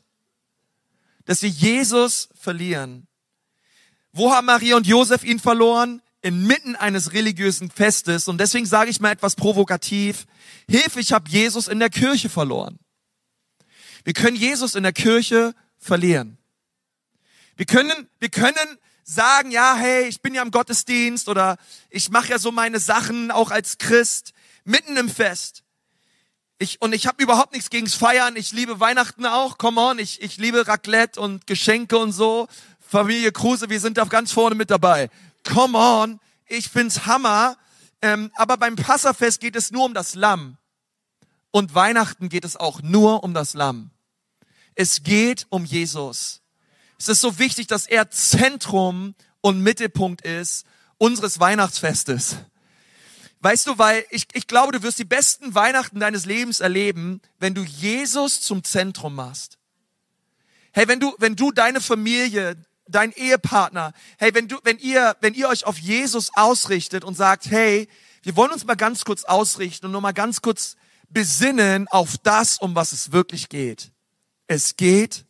Dass 1.26 1.42
wir 1.42 1.50
Jesus 1.50 2.30
verlieren. 2.40 3.08
Wo 4.12 4.32
haben 4.32 4.46
Maria 4.46 4.78
und 4.78 4.88
Josef 4.88 5.24
ihn 5.24 5.40
verloren? 5.40 6.02
Inmitten 6.22 6.76
eines 6.76 7.14
religiösen 7.14 7.70
Festes. 7.70 8.28
Und 8.28 8.40
deswegen 8.40 8.66
sage 8.66 8.90
ich 8.90 9.00
mal 9.00 9.12
etwas 9.12 9.36
provokativ. 9.36 10.26
Hilfe, 10.70 11.00
ich 11.00 11.12
habe 11.12 11.30
Jesus 11.30 11.68
in 11.68 11.80
der 11.80 11.90
Kirche 11.90 12.30
verloren. 12.30 12.80
Wir 14.04 14.14
können 14.14 14.38
Jesus 14.38 14.76
in 14.76 14.84
der 14.84 14.94
Kirche 14.94 15.54
verlieren. 15.78 16.38
Wir 17.58 17.66
können, 17.66 18.08
wir 18.20 18.30
können 18.30 18.80
sagen, 19.06 19.52
ja, 19.52 19.76
hey, 19.76 20.08
ich 20.08 20.22
bin 20.22 20.34
ja 20.34 20.42
im 20.42 20.52
Gottesdienst 20.52 21.30
oder 21.30 21.58
ich 21.90 22.10
mache 22.10 22.30
ja 22.30 22.40
so 22.40 22.52
meine 22.52 22.80
Sachen 22.80 23.32
auch 23.32 23.52
als 23.52 23.78
Christ 23.78 24.34
mitten 24.66 24.98
im 24.98 25.10
Fest. 25.10 25.64
Ich, 26.58 26.82
und 26.82 26.94
ich 26.94 27.06
habe 27.06 27.22
überhaupt 27.22 27.54
nichts 27.54 27.70
gegens 27.70 27.94
Feiern. 27.94 28.36
Ich 28.36 28.52
liebe 28.52 28.80
Weihnachten 28.80 29.26
auch. 29.26 29.58
Come 29.58 29.80
on, 29.80 30.00
ich, 30.00 30.22
ich 30.22 30.38
liebe 30.38 30.68
Raclette 30.68 31.20
und 31.20 31.48
Geschenke 31.48 31.98
und 31.98 32.14
so. 32.14 32.48
Familie 32.80 33.32
Kruse, 33.32 33.70
wir 33.70 33.80
sind 33.80 33.98
da 33.98 34.06
ganz 34.06 34.32
vorne 34.32 34.56
mit 34.56 34.72
dabei. 34.72 35.10
Come 35.44 35.78
on, 35.78 36.20
ich 36.48 36.70
find's 36.70 37.06
Hammer. 37.06 37.58
Ähm, 38.02 38.32
aber 38.36 38.58
beim 38.58 38.76
Passafest 38.76 39.40
geht 39.40 39.56
es 39.56 39.72
nur 39.72 39.86
um 39.86 39.94
das 39.94 40.16
Lamm. 40.16 40.58
Und 41.52 41.76
Weihnachten 41.76 42.30
geht 42.30 42.46
es 42.46 42.58
auch 42.58 42.82
nur 42.82 43.24
um 43.24 43.34
das 43.34 43.54
Lamm. 43.54 43.92
Es 44.76 45.04
geht 45.04 45.46
um 45.50 45.64
Jesus. 45.66 46.42
Es 46.98 47.10
ist 47.10 47.22
so 47.22 47.40
wichtig, 47.40 47.68
dass 47.68 47.88
er 47.88 48.10
Zentrum 48.10 49.16
und 49.42 49.62
Mittelpunkt 49.62 50.22
ist 50.22 50.66
unseres 50.98 51.40
Weihnachtsfestes. 51.40 52.38
Weißt 53.42 53.68
du, 53.68 53.78
weil 53.78 54.06
ich, 54.10 54.28
ich 54.34 54.48
glaube, 54.48 54.72
du 54.72 54.82
wirst 54.82 54.98
die 54.98 55.06
besten 55.06 55.54
Weihnachten 55.54 56.00
deines 56.00 56.26
Lebens 56.26 56.62
erleben, 56.62 57.22
wenn 57.38 57.54
du 57.54 57.64
Jesus 57.64 58.42
zum 58.42 58.64
Zentrum 58.64 59.14
machst. 59.16 59.58
Hey, 60.72 60.88
wenn 60.88 61.00
du, 61.00 61.14
wenn 61.20 61.36
du 61.36 61.52
deine 61.52 61.80
Familie, 61.80 62.58
dein 62.88 63.12
Ehepartner, 63.12 63.94
hey, 64.18 64.34
wenn 64.34 64.48
du, 64.48 64.58
wenn 64.64 64.80
ihr, 64.80 65.16
wenn 65.22 65.34
ihr 65.34 65.48
euch 65.48 65.66
auf 65.66 65.78
Jesus 65.78 66.32
ausrichtet 66.36 67.04
und 67.04 67.16
sagt, 67.16 67.46
hey, 67.52 67.88
wir 68.24 68.36
wollen 68.36 68.52
uns 68.52 68.66
mal 68.66 68.76
ganz 68.76 69.06
kurz 69.06 69.24
ausrichten 69.26 69.86
und 69.86 69.92
nur 69.92 70.02
mal 70.02 70.14
ganz 70.14 70.42
kurz 70.42 70.76
besinnen 71.10 71.88
auf 71.90 72.18
das, 72.24 72.58
um 72.58 72.74
was 72.74 72.94
es 72.94 73.12
wirklich 73.12 73.50
geht. 73.50 73.92
Es 74.48 74.76
geht 74.76 75.26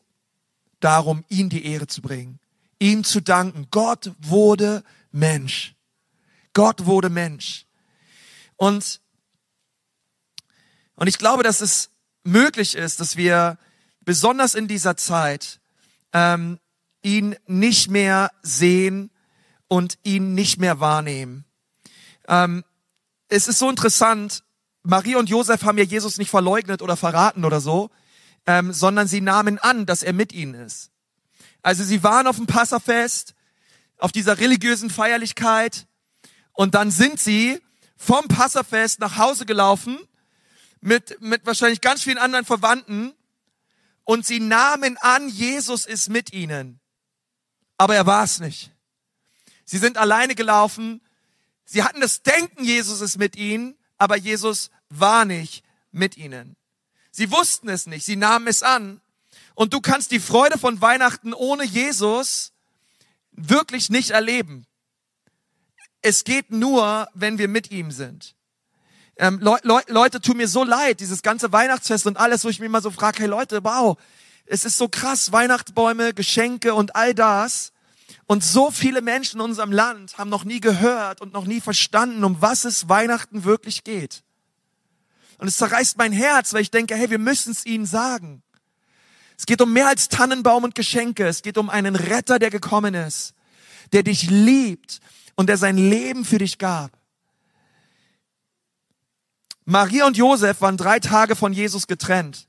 darum, 0.85 1.25
ihm 1.29 1.49
die 1.49 1.65
Ehre 1.65 1.87
zu 1.87 2.01
bringen, 2.01 2.39
ihm 2.77 3.03
zu 3.03 3.19
danken. 3.19 3.67
Gott 3.71 4.11
wurde 4.19 4.83
Mensch. 5.11 5.73
Gott 6.53 6.85
wurde 6.85 7.09
Mensch. 7.09 7.65
Und, 8.55 9.01
und 10.95 11.07
ich 11.07 11.17
glaube, 11.17 11.41
dass 11.41 11.61
es 11.61 11.89
möglich 12.23 12.75
ist, 12.75 12.99
dass 12.99 13.17
wir 13.17 13.57
besonders 14.01 14.53
in 14.53 14.67
dieser 14.67 14.95
Zeit 14.95 15.59
ähm, 16.13 16.59
ihn 17.01 17.35
nicht 17.47 17.89
mehr 17.89 18.31
sehen 18.43 19.09
und 19.67 19.97
ihn 20.03 20.35
nicht 20.35 20.59
mehr 20.59 20.79
wahrnehmen. 20.79 21.45
Ähm, 22.27 22.63
es 23.27 23.47
ist 23.47 23.57
so 23.57 23.69
interessant, 23.69 24.43
Marie 24.83 25.15
und 25.15 25.29
Josef 25.29 25.63
haben 25.63 25.79
ja 25.79 25.83
Jesus 25.83 26.19
nicht 26.19 26.29
verleugnet 26.29 26.83
oder 26.83 26.95
verraten 26.95 27.43
oder 27.43 27.59
so, 27.59 27.89
ähm, 28.47 28.73
sondern 28.73 29.07
sie 29.07 29.21
nahmen 29.21 29.59
an, 29.59 29.85
dass 29.85 30.03
er 30.03 30.13
mit 30.13 30.33
ihnen 30.33 30.53
ist. 30.53 30.91
Also 31.61 31.83
sie 31.83 32.03
waren 32.03 32.27
auf 32.27 32.35
dem 32.35 32.47
Passafest, 32.47 33.33
auf 33.97 34.11
dieser 34.11 34.39
religiösen 34.39 34.89
Feierlichkeit 34.89 35.87
und 36.53 36.75
dann 36.75 36.91
sind 36.91 37.19
sie 37.19 37.61
vom 37.97 38.27
Passafest 38.27 38.99
nach 38.99 39.17
Hause 39.17 39.45
gelaufen 39.45 39.97
mit, 40.81 41.19
mit 41.21 41.45
wahrscheinlich 41.45 41.81
ganz 41.81 42.03
vielen 42.03 42.17
anderen 42.17 42.45
Verwandten 42.45 43.13
und 44.03 44.25
sie 44.25 44.39
nahmen 44.39 44.97
an, 44.97 45.27
Jesus 45.29 45.85
ist 45.85 46.09
mit 46.09 46.31
ihnen. 46.31 46.79
Aber 47.77 47.95
er 47.95 48.05
war 48.05 48.23
es 48.23 48.39
nicht. 48.39 48.71
Sie 49.65 49.79
sind 49.79 49.97
alleine 49.97 50.35
gelaufen. 50.35 51.01
Sie 51.65 51.83
hatten 51.83 51.99
das 51.99 52.21
Denken, 52.21 52.63
Jesus 52.63 53.01
ist 53.01 53.17
mit 53.17 53.35
ihnen, 53.35 53.75
aber 53.97 54.15
Jesus 54.15 54.69
war 54.89 55.25
nicht 55.25 55.63
mit 55.91 56.17
ihnen. 56.17 56.55
Sie 57.15 57.31
wussten 57.31 57.69
es 57.69 57.85
nicht, 57.85 58.05
sie 58.05 58.17
nahmen 58.17 58.45
es 58.49 58.61
an. 58.61 58.99
Und 59.53 59.73
du 59.73 59.79
kannst 59.79 60.11
die 60.11 60.19
Freude 60.19 60.57
von 60.57 60.81
Weihnachten 60.81 61.33
ohne 61.33 61.63
Jesus 61.63 62.51
wirklich 63.31 63.89
nicht 63.89 64.09
erleben. 64.09 64.67
Es 66.01 66.25
geht 66.25 66.51
nur, 66.51 67.07
wenn 67.13 67.37
wir 67.37 67.47
mit 67.47 67.71
ihm 67.71 67.91
sind. 67.91 68.35
Ähm, 69.15 69.39
Le 69.39 69.57
Le 69.63 69.81
Leute, 69.87 70.19
tun 70.19 70.35
mir 70.35 70.49
so 70.49 70.65
leid, 70.65 70.99
dieses 70.99 71.21
ganze 71.21 71.53
Weihnachtsfest 71.53 72.05
und 72.05 72.17
alles, 72.17 72.43
wo 72.43 72.49
ich 72.49 72.59
mir 72.59 72.65
immer 72.65 72.81
so 72.81 72.91
frage, 72.91 73.19
hey 73.19 73.29
Leute, 73.29 73.63
wow, 73.63 73.97
es 74.45 74.65
ist 74.65 74.75
so 74.75 74.89
krass, 74.89 75.31
Weihnachtsbäume, 75.31 76.13
Geschenke 76.13 76.73
und 76.73 76.97
all 76.97 77.15
das. 77.15 77.71
Und 78.25 78.43
so 78.43 78.71
viele 78.71 79.01
Menschen 79.01 79.39
in 79.39 79.45
unserem 79.45 79.71
Land 79.71 80.17
haben 80.17 80.29
noch 80.29 80.43
nie 80.43 80.59
gehört 80.59 81.21
und 81.21 81.31
noch 81.31 81.45
nie 81.45 81.61
verstanden, 81.61 82.25
um 82.25 82.41
was 82.41 82.65
es 82.65 82.89
Weihnachten 82.89 83.45
wirklich 83.45 83.85
geht. 83.85 84.24
Und 85.37 85.47
es 85.47 85.57
zerreißt 85.57 85.97
mein 85.97 86.11
Herz, 86.11 86.53
weil 86.53 86.61
ich 86.61 86.71
denke, 86.71 86.95
hey, 86.95 87.09
wir 87.09 87.19
müssen 87.19 87.51
es 87.51 87.65
ihnen 87.65 87.85
sagen. 87.85 88.41
Es 89.37 89.45
geht 89.45 89.61
um 89.61 89.73
mehr 89.73 89.87
als 89.87 90.07
Tannenbaum 90.07 90.63
und 90.63 90.75
Geschenke. 90.75 91.27
Es 91.27 91.41
geht 91.41 91.57
um 91.57 91.69
einen 91.69 91.95
Retter, 91.95 92.39
der 92.39 92.49
gekommen 92.49 92.93
ist, 92.93 93.33
der 93.91 94.03
dich 94.03 94.29
liebt 94.29 94.99
und 95.35 95.47
der 95.47 95.57
sein 95.57 95.77
Leben 95.77 96.23
für 96.23 96.37
dich 96.37 96.57
gab. 96.57 96.91
Maria 99.65 100.05
und 100.05 100.15
Josef 100.15 100.61
waren 100.61 100.77
drei 100.77 100.99
Tage 100.99 101.35
von 101.35 101.51
Jesus 101.51 101.87
getrennt. 101.87 102.47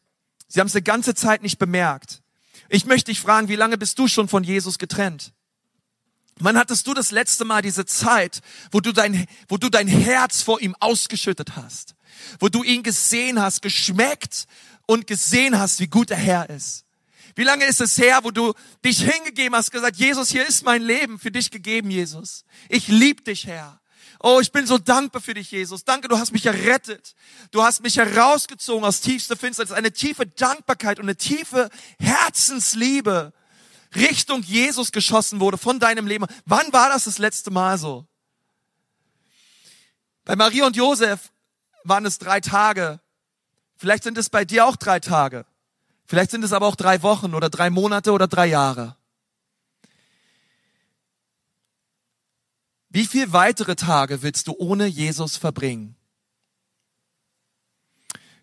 Sie 0.48 0.60
haben 0.60 0.68
es 0.68 0.74
eine 0.74 0.82
ganze 0.82 1.14
Zeit 1.14 1.42
nicht 1.42 1.58
bemerkt. 1.58 2.22
Ich 2.68 2.84
möchte 2.84 3.10
dich 3.10 3.20
fragen, 3.20 3.48
wie 3.48 3.56
lange 3.56 3.78
bist 3.78 3.98
du 3.98 4.06
schon 4.06 4.28
von 4.28 4.44
Jesus 4.44 4.78
getrennt? 4.78 5.32
Wann 6.38 6.58
hattest 6.58 6.86
du 6.86 6.94
das 6.94 7.10
letzte 7.10 7.44
Mal 7.44 7.62
diese 7.62 7.86
Zeit, 7.86 8.40
wo 8.70 8.80
du 8.80 8.92
dein, 8.92 9.26
wo 9.48 9.56
du 9.56 9.68
dein 9.70 9.88
Herz 9.88 10.42
vor 10.42 10.60
ihm 10.60 10.74
ausgeschüttet 10.80 11.56
hast? 11.56 11.96
wo 12.38 12.48
du 12.48 12.62
ihn 12.62 12.82
gesehen 12.82 13.40
hast, 13.40 13.62
geschmeckt 13.62 14.46
und 14.86 15.06
gesehen 15.06 15.58
hast, 15.58 15.80
wie 15.80 15.86
gut 15.86 16.10
der 16.10 16.16
Herr 16.16 16.50
ist. 16.50 16.84
Wie 17.34 17.44
lange 17.44 17.66
ist 17.66 17.80
es 17.80 17.98
her, 17.98 18.20
wo 18.22 18.30
du 18.30 18.54
dich 18.84 19.02
hingegeben 19.02 19.56
hast, 19.56 19.70
gesagt, 19.70 19.96
Jesus, 19.96 20.30
hier 20.30 20.46
ist 20.46 20.64
mein 20.64 20.82
Leben 20.82 21.18
für 21.18 21.30
dich 21.30 21.50
gegeben, 21.50 21.90
Jesus. 21.90 22.44
Ich 22.68 22.88
lieb 22.88 23.24
dich, 23.26 23.46
Herr. 23.46 23.80
Oh, 24.20 24.40
ich 24.40 24.50
bin 24.50 24.66
so 24.66 24.78
dankbar 24.78 25.20
für 25.20 25.34
dich, 25.34 25.50
Jesus. 25.50 25.84
Danke, 25.84 26.08
du 26.08 26.18
hast 26.18 26.32
mich 26.32 26.46
errettet. 26.46 27.14
Du 27.50 27.62
hast 27.62 27.82
mich 27.82 27.98
herausgezogen 27.98 28.84
aus 28.84 29.02
tiefster 29.02 29.36
Finsternis. 29.36 29.72
Eine 29.72 29.92
tiefe 29.92 30.26
Dankbarkeit 30.26 30.98
und 30.98 31.04
eine 31.04 31.16
tiefe 31.16 31.68
Herzensliebe 31.98 33.34
Richtung 33.94 34.42
Jesus 34.42 34.92
geschossen 34.92 35.40
wurde 35.40 35.58
von 35.58 35.78
deinem 35.78 36.06
Leben. 36.06 36.26
Wann 36.44 36.72
war 36.72 36.88
das 36.88 37.04
das 37.04 37.18
letzte 37.18 37.50
Mal 37.50 37.78
so? 37.78 38.06
Bei 40.24 40.36
Maria 40.36 40.66
und 40.66 40.76
Josef 40.76 41.32
waren 41.84 42.04
es 42.04 42.18
drei 42.18 42.40
Tage. 42.40 43.00
Vielleicht 43.76 44.02
sind 44.02 44.18
es 44.18 44.28
bei 44.28 44.44
dir 44.44 44.66
auch 44.66 44.76
drei 44.76 45.00
Tage. 45.00 45.46
Vielleicht 46.04 46.30
sind 46.30 46.44
es 46.44 46.52
aber 46.52 46.66
auch 46.66 46.76
drei 46.76 47.02
Wochen 47.02 47.34
oder 47.34 47.50
drei 47.50 47.70
Monate 47.70 48.12
oder 48.12 48.26
drei 48.26 48.46
Jahre. 48.46 48.96
Wie 52.88 53.06
viel 53.06 53.32
weitere 53.32 53.76
Tage 53.76 54.22
willst 54.22 54.48
du 54.48 54.54
ohne 54.56 54.86
Jesus 54.86 55.36
verbringen? 55.36 55.96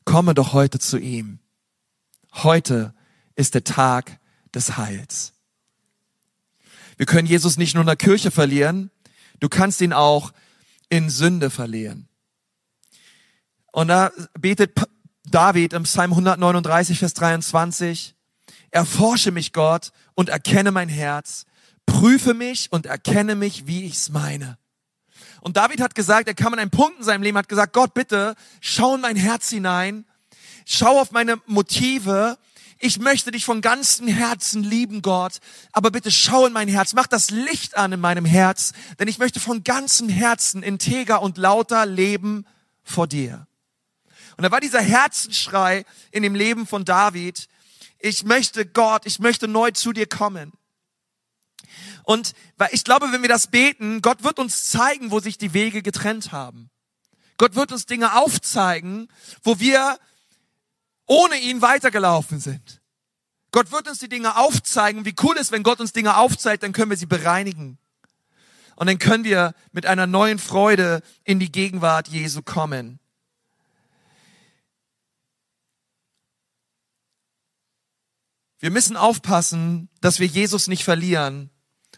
Komme 0.06 0.34
doch 0.34 0.54
heute 0.54 0.80
zu 0.80 0.98
ihm. 0.98 1.40
Heute 2.34 2.94
ist 3.36 3.56
der 3.56 3.64
Tag 3.64 4.20
des 4.54 4.78
Heils. 4.78 5.34
Wir 6.98 7.06
können 7.06 7.28
Jesus 7.28 7.58
nicht 7.58 7.74
nur 7.74 7.82
in 7.82 7.88
der 7.88 7.96
Kirche 7.96 8.32
verlieren, 8.32 8.92
du 9.40 9.50
kannst 9.50 9.82
ihn 9.82 9.94
auch 9.94 10.32
in 10.90 11.10
Sünde 11.10 11.50
verlieren. 11.50 12.08
Und 13.72 13.88
da 13.88 14.12
betet 14.40 14.76
David 15.26 15.74
im 15.74 15.84
Psalm 15.84 16.12
139, 16.12 17.00
Vers 17.00 17.16
23, 17.16 18.16
erforsche 18.70 19.32
mich 19.32 19.54
Gott 19.54 19.92
und 20.14 20.30
erkenne 20.30 20.72
mein 20.72 20.90
Herz, 20.90 21.46
prüfe 21.86 22.34
mich 22.34 22.72
und 22.72 22.86
erkenne 22.86 23.36
mich, 23.36 23.66
wie 23.66 23.86
ich's 23.86 24.10
meine. 24.10 24.58
Und 25.42 25.58
David 25.58 25.82
hat 25.82 25.96
gesagt, 25.96 26.28
er 26.28 26.36
kam 26.36 26.54
an 26.54 26.60
einen 26.60 26.72
Punkt 26.72 27.00
in 27.00 27.04
seinem 27.04 27.24
Leben, 27.24 27.38
hat 27.38 27.50
gesagt, 27.50 27.74
Gott, 27.74 27.94
bitte, 27.94 28.36
schau 28.62 28.96
in 28.96 29.02
mein 29.02 29.16
Herz 29.16 29.50
hinein, 29.50 30.06
schau 30.66 31.02
auf 31.02 31.12
meine 31.12 31.38
Motive, 31.48 32.38
ich 32.84 33.00
möchte 33.00 33.32
dich 33.32 33.46
von 33.46 33.62
ganzem 33.62 34.10
Herzen 34.10 34.62
lieben, 34.62 35.02
Gott, 35.02 35.38
aber 35.72 35.90
bitte 35.90 36.12
schau 36.12 36.46
in 36.46 36.52
mein 36.52 36.68
Herz, 36.68 36.92
mach 36.92 37.08
das 37.08 37.30
Licht 37.30 37.78
an 37.78 37.94
in 37.94 38.02
meinem 38.02 38.26
Herz, 38.26 38.74
denn 39.00 39.08
ich 39.08 39.20
möchte 39.20 39.40
von 39.40 39.64
ganzem 39.64 40.10
Herzen 40.10 40.64
integer 40.64 41.22
und 41.22 41.38
lauter 41.38 41.86
leben 41.86 42.46
vor 42.84 43.08
dir. 43.08 43.48
Und 44.36 44.44
da 44.44 44.52
war 44.52 44.60
dieser 44.60 44.82
Herzensschrei 44.82 45.86
in 46.12 46.24
dem 46.24 46.36
Leben 46.36 46.68
von 46.68 46.84
David, 46.84 47.48
ich 48.00 48.26
möchte 48.26 48.66
Gott, 48.66 49.06
ich 49.06 49.20
möchte 49.20 49.48
neu 49.48 49.72
zu 49.72 49.94
dir 49.94 50.06
kommen. 50.06 50.52
Und 52.04 52.34
weil 52.58 52.70
ich 52.74 52.84
glaube, 52.84 53.14
wenn 53.14 53.22
wir 53.22 53.30
das 53.30 53.48
beten, 53.48 54.02
Gott 54.02 54.26
wird 54.26 54.40
uns 54.40 54.66
zeigen, 54.66 55.10
wo 55.10 55.22
sich 55.22 55.38
die 55.38 55.54
Wege 55.54 55.84
getrennt 55.84 56.34
haben. 56.34 56.70
Gott 57.38 57.56
wird 57.56 57.72
uns 57.72 57.86
Dinge 57.86 58.18
aufzeigen, 58.18 59.08
wo 59.42 59.62
wir 59.62 59.98
ohne 61.06 61.38
ihn 61.38 61.62
weitergelaufen 61.62 62.40
sind. 62.40 62.82
Gott 63.52 63.72
wird 63.72 63.88
uns 63.88 64.00
die 64.00 64.10
Dinge 64.10 64.36
aufzeigen. 64.36 65.06
Wie 65.06 65.16
cool 65.22 65.38
ist, 65.38 65.52
wenn 65.52 65.64
Gott 65.64 65.80
uns 65.80 65.94
Dinge 65.94 66.18
aufzeigt, 66.18 66.64
dann 66.64 66.74
können 66.74 66.90
wir 66.90 66.98
sie 66.98 67.06
bereinigen. 67.06 67.78
Und 68.76 68.88
dann 68.88 68.98
können 68.98 69.24
wir 69.24 69.54
mit 69.72 69.86
einer 69.86 70.08
neuen 70.08 70.40
Freude 70.40 71.02
in 71.24 71.40
die 71.40 71.52
Gegenwart 71.52 72.08
Jesu 72.08 72.42
kommen. 72.42 73.00
Wir 78.60 78.72
müssen 78.72 78.96
aufpassen, 78.96 79.90
dass 80.00 80.20
wir 80.20 80.28
Jesus 80.28 80.68
nicht 80.68 80.86
verlieren 80.86 81.50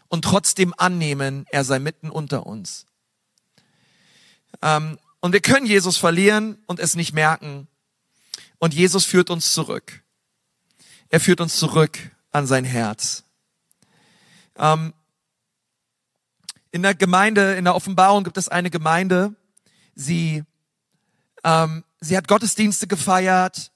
und 0.08 0.24
trotzdem 0.24 0.74
annehmen, 0.76 1.46
er 1.50 1.64
sei 1.64 1.78
mitten 1.78 2.10
unter 2.10 2.44
uns. 2.44 2.86
Ähm, 4.62 4.98
und 5.20 5.32
wir 5.32 5.40
können 5.40 5.66
Jesus 5.66 5.96
verlieren 5.96 6.62
und 6.66 6.80
es 6.80 6.96
nicht 6.96 7.12
merken. 7.12 7.68
Und 8.58 8.74
Jesus 8.74 9.04
führt 9.04 9.30
uns 9.30 9.52
zurück. 9.52 10.02
Er 11.08 11.20
führt 11.20 11.40
uns 11.40 11.58
zurück 11.58 11.98
an 12.32 12.46
sein 12.46 12.64
Herz. 12.64 13.24
Ähm, 14.56 14.92
in 16.70 16.82
der 16.82 16.94
Gemeinde, 16.94 17.54
in 17.54 17.64
der 17.64 17.74
Offenbarung 17.74 18.24
gibt 18.24 18.36
es 18.36 18.48
eine 18.48 18.70
Gemeinde, 18.70 19.34
sie, 19.94 20.44
ähm, 21.44 21.84
sie 22.00 22.16
hat 22.16 22.28
Gottesdienste 22.28 22.86
gefeiert 22.86 23.72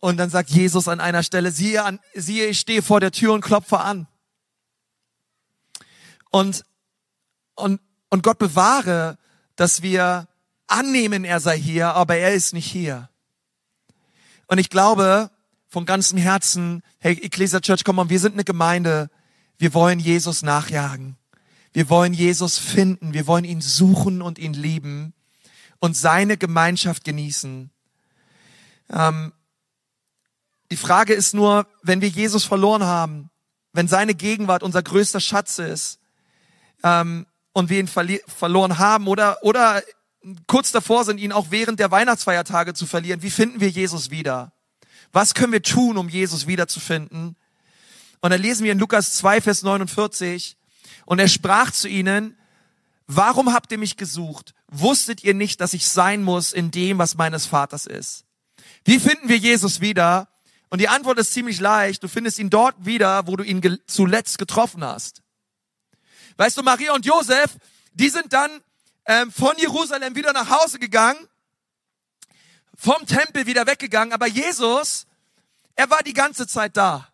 und 0.00 0.16
dann 0.16 0.30
sagt 0.30 0.50
Jesus 0.50 0.88
an 0.88 1.00
einer 1.00 1.22
Stelle, 1.22 1.50
siehe, 1.50 1.82
an, 1.84 2.00
siehe, 2.14 2.46
ich 2.46 2.60
stehe 2.60 2.82
vor 2.82 3.00
der 3.00 3.12
Tür 3.12 3.32
und 3.32 3.40
klopfe 3.40 3.80
an. 3.80 4.06
Und, 6.30 6.64
und, 7.54 7.80
und 8.10 8.22
Gott 8.22 8.38
bewahre, 8.38 9.18
dass 9.56 9.82
wir 9.82 10.28
annehmen, 10.66 11.24
er 11.24 11.40
sei 11.40 11.58
hier, 11.58 11.94
aber 11.94 12.16
er 12.16 12.34
ist 12.34 12.52
nicht 12.52 12.70
hier. 12.70 13.08
Und 14.46 14.58
ich 14.58 14.70
glaube 14.70 15.30
von 15.68 15.84
ganzem 15.84 16.18
Herzen, 16.18 16.82
hey, 16.98 17.18
Ecclesia 17.22 17.60
Church, 17.60 17.84
komm 17.84 17.96
mal, 17.96 18.08
wir 18.08 18.20
sind 18.20 18.34
eine 18.34 18.44
Gemeinde. 18.44 19.10
Wir 19.58 19.74
wollen 19.74 19.98
Jesus 19.98 20.42
nachjagen. 20.42 21.16
Wir 21.72 21.90
wollen 21.90 22.14
Jesus 22.14 22.58
finden. 22.58 23.12
Wir 23.12 23.26
wollen 23.26 23.44
ihn 23.44 23.60
suchen 23.60 24.22
und 24.22 24.38
ihn 24.38 24.54
lieben 24.54 25.12
und 25.78 25.96
seine 25.96 26.36
Gemeinschaft 26.36 27.04
genießen. 27.04 27.70
Ähm, 28.90 29.32
die 30.70 30.76
Frage 30.76 31.14
ist 31.14 31.34
nur, 31.34 31.66
wenn 31.82 32.00
wir 32.00 32.08
Jesus 32.08 32.44
verloren 32.44 32.84
haben, 32.84 33.30
wenn 33.72 33.88
seine 33.88 34.14
Gegenwart 34.14 34.62
unser 34.62 34.82
größter 34.82 35.20
Schatz 35.20 35.58
ist 35.58 36.00
ähm, 36.82 37.26
und 37.52 37.70
wir 37.70 37.78
ihn 37.78 37.88
verloren 37.88 38.78
haben 38.78 39.06
oder, 39.06 39.42
oder 39.42 39.82
kurz 40.46 40.72
davor 40.72 41.04
sind, 41.04 41.18
ihn 41.18 41.32
auch 41.32 41.46
während 41.50 41.78
der 41.78 41.90
Weihnachtsfeiertage 41.90 42.74
zu 42.74 42.86
verlieren. 42.86 43.22
Wie 43.22 43.30
finden 43.30 43.60
wir 43.60 43.68
Jesus 43.68 44.10
wieder? 44.10 44.52
Was 45.12 45.34
können 45.34 45.52
wir 45.52 45.62
tun, 45.62 45.96
um 45.96 46.08
Jesus 46.08 46.46
wiederzufinden? 46.46 47.36
Und 48.20 48.30
dann 48.30 48.40
lesen 48.40 48.64
wir 48.64 48.72
in 48.72 48.78
Lukas 48.78 49.12
2, 49.14 49.40
Vers 49.40 49.62
49, 49.62 50.56
und 51.04 51.18
er 51.18 51.28
sprach 51.28 51.70
zu 51.70 51.88
ihnen, 51.88 52.36
warum 53.06 53.52
habt 53.52 53.70
ihr 53.70 53.78
mich 53.78 53.96
gesucht? 53.96 54.54
Wusstet 54.68 55.22
ihr 55.22 55.34
nicht, 55.34 55.60
dass 55.60 55.74
ich 55.74 55.86
sein 55.86 56.22
muss 56.24 56.52
in 56.52 56.70
dem, 56.70 56.98
was 56.98 57.16
meines 57.16 57.46
Vaters 57.46 57.86
ist? 57.86 58.24
Wie 58.84 58.98
finden 58.98 59.28
wir 59.28 59.36
Jesus 59.36 59.80
wieder? 59.80 60.28
Und 60.70 60.80
die 60.80 60.88
Antwort 60.88 61.18
ist 61.18 61.32
ziemlich 61.32 61.60
leicht. 61.60 62.02
Du 62.02 62.08
findest 62.08 62.38
ihn 62.38 62.50
dort 62.50 62.84
wieder, 62.84 63.26
wo 63.28 63.36
du 63.36 63.44
ihn 63.44 63.78
zuletzt 63.86 64.38
getroffen 64.38 64.82
hast. 64.82 65.22
Weißt 66.36 66.58
du, 66.58 66.62
Maria 66.62 66.92
und 66.92 67.06
Josef, 67.06 67.56
die 67.94 68.08
sind 68.08 68.32
dann 68.32 68.50
ähm, 69.06 69.32
von 69.32 69.56
Jerusalem 69.56 70.14
wieder 70.14 70.32
nach 70.32 70.50
Hause 70.50 70.78
gegangen, 70.78 71.28
vom 72.76 73.06
Tempel 73.06 73.46
wieder 73.46 73.66
weggegangen, 73.66 74.12
aber 74.12 74.26
Jesus, 74.26 75.06
er 75.74 75.88
war 75.90 76.02
die 76.02 76.12
ganze 76.12 76.46
Zeit 76.46 76.76
da. 76.76 77.08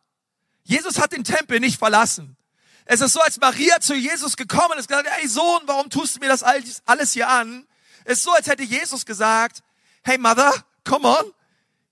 Jesus 0.64 0.98
hat 0.98 1.12
den 1.12 1.24
Tempel 1.24 1.60
nicht 1.60 1.78
verlassen. 1.78 2.36
Es 2.84 3.00
ist 3.00 3.12
so, 3.12 3.20
als 3.20 3.38
Maria 3.38 3.80
zu 3.80 3.94
Jesus 3.94 4.36
gekommen 4.36 4.78
ist, 4.78 4.88
gesagt, 4.88 5.08
ey 5.20 5.28
Sohn, 5.28 5.62
warum 5.66 5.88
tust 5.88 6.16
du 6.16 6.20
mir 6.20 6.28
das 6.28 6.42
alles 6.42 7.12
hier 7.12 7.28
an? 7.28 7.66
Es 8.04 8.18
ist 8.18 8.24
so, 8.24 8.32
als 8.32 8.46
hätte 8.48 8.64
Jesus 8.64 9.06
gesagt, 9.06 9.62
hey 10.02 10.18
Mother, 10.18 10.52
come 10.84 11.06
on, 11.06 11.32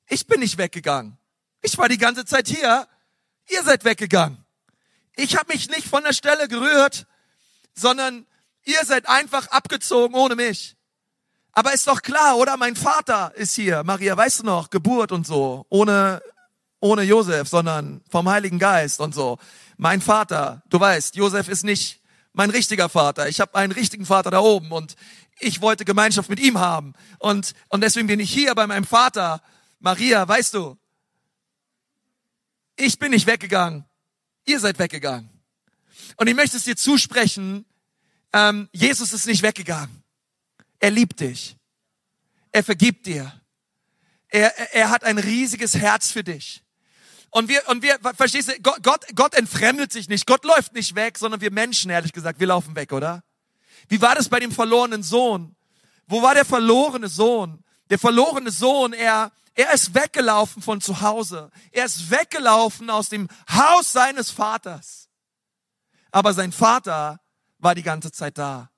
ich 0.08 0.26
bin 0.26 0.40
nicht 0.40 0.58
weggegangen. 0.58 1.16
Ich 1.62 1.78
war 1.78 1.88
die 1.88 1.98
ganze 1.98 2.24
Zeit 2.24 2.48
hier, 2.48 2.88
ihr 3.48 3.62
seid 3.62 3.84
weggegangen. 3.84 4.44
Ich 5.14 5.36
habe 5.36 5.52
mich 5.52 5.68
nicht 5.68 5.86
von 5.86 6.02
der 6.02 6.12
Stelle 6.12 6.48
gerührt, 6.48 7.06
sondern 7.74 8.26
Ihr 8.64 8.84
seid 8.84 9.08
einfach 9.08 9.48
abgezogen 9.48 10.14
ohne 10.14 10.36
mich. 10.36 10.76
Aber 11.52 11.72
ist 11.72 11.86
doch 11.86 12.02
klar, 12.02 12.36
oder? 12.36 12.56
Mein 12.56 12.76
Vater 12.76 13.32
ist 13.34 13.54
hier. 13.54 13.82
Maria, 13.84 14.16
weißt 14.16 14.40
du 14.40 14.44
noch, 14.44 14.70
Geburt 14.70 15.12
und 15.12 15.26
so. 15.26 15.66
Ohne, 15.68 16.22
ohne 16.80 17.02
Josef, 17.02 17.48
sondern 17.48 18.02
vom 18.08 18.28
Heiligen 18.28 18.58
Geist 18.58 19.00
und 19.00 19.14
so. 19.14 19.38
Mein 19.76 20.00
Vater, 20.00 20.62
du 20.68 20.78
weißt, 20.78 21.16
Josef 21.16 21.48
ist 21.48 21.64
nicht 21.64 22.00
mein 22.32 22.50
richtiger 22.50 22.88
Vater. 22.88 23.28
Ich 23.28 23.40
habe 23.40 23.54
einen 23.56 23.72
richtigen 23.72 24.06
Vater 24.06 24.30
da 24.30 24.40
oben 24.40 24.70
und 24.72 24.94
ich 25.40 25.60
wollte 25.60 25.84
Gemeinschaft 25.84 26.28
mit 26.28 26.38
ihm 26.38 26.58
haben. 26.58 26.94
Und, 27.18 27.54
und 27.68 27.80
deswegen 27.82 28.06
bin 28.06 28.20
ich 28.20 28.32
hier 28.32 28.54
bei 28.54 28.66
meinem 28.66 28.84
Vater. 28.84 29.42
Maria, 29.80 30.26
weißt 30.28 30.54
du, 30.54 30.76
ich 32.76 32.98
bin 32.98 33.10
nicht 33.10 33.26
weggegangen. 33.26 33.84
Ihr 34.44 34.60
seid 34.60 34.78
weggegangen. 34.78 35.28
Und 36.16 36.28
ich 36.28 36.34
möchte 36.34 36.56
es 36.56 36.64
dir 36.64 36.76
zusprechen, 36.76 37.64
ähm, 38.32 38.68
Jesus 38.72 39.12
ist 39.12 39.26
nicht 39.26 39.42
weggegangen. 39.42 40.02
Er 40.78 40.90
liebt 40.90 41.20
dich. 41.20 41.56
Er 42.52 42.64
vergibt 42.64 43.06
dir. 43.06 43.32
Er, 44.28 44.74
er, 44.74 44.90
hat 44.90 45.04
ein 45.04 45.18
riesiges 45.18 45.74
Herz 45.74 46.12
für 46.12 46.22
dich. 46.22 46.62
Und 47.30 47.48
wir, 47.48 47.68
und 47.68 47.82
wir, 47.82 47.98
verstehst 48.16 48.48
du, 48.48 48.60
Gott, 48.60 48.82
Gott, 48.82 49.04
Gott 49.14 49.34
entfremdet 49.34 49.92
sich 49.92 50.08
nicht. 50.08 50.26
Gott 50.26 50.44
läuft 50.44 50.72
nicht 50.72 50.94
weg, 50.94 51.18
sondern 51.18 51.40
wir 51.40 51.52
Menschen, 51.52 51.90
ehrlich 51.90 52.12
gesagt, 52.12 52.40
wir 52.40 52.46
laufen 52.46 52.74
weg, 52.76 52.92
oder? 52.92 53.22
Wie 53.88 54.00
war 54.00 54.14
das 54.14 54.28
bei 54.28 54.40
dem 54.40 54.52
verlorenen 54.52 55.02
Sohn? 55.02 55.56
Wo 56.06 56.22
war 56.22 56.34
der 56.34 56.44
verlorene 56.44 57.08
Sohn? 57.08 57.62
Der 57.88 57.98
verlorene 57.98 58.50
Sohn, 58.50 58.92
er, 58.92 59.32
er 59.54 59.72
ist 59.72 59.94
weggelaufen 59.94 60.62
von 60.62 60.80
zu 60.80 61.00
Hause. 61.00 61.50
Er 61.72 61.84
ist 61.84 62.10
weggelaufen 62.10 62.88
aus 62.88 63.08
dem 63.08 63.28
Haus 63.48 63.92
seines 63.92 64.30
Vaters. 64.30 65.08
Aber 66.12 66.34
sein 66.34 66.52
Vater 66.52 67.20
war 67.60 67.74
die 67.74 67.82
ganze 67.82 68.12
Zeit 68.12 68.38
da. 68.38 68.70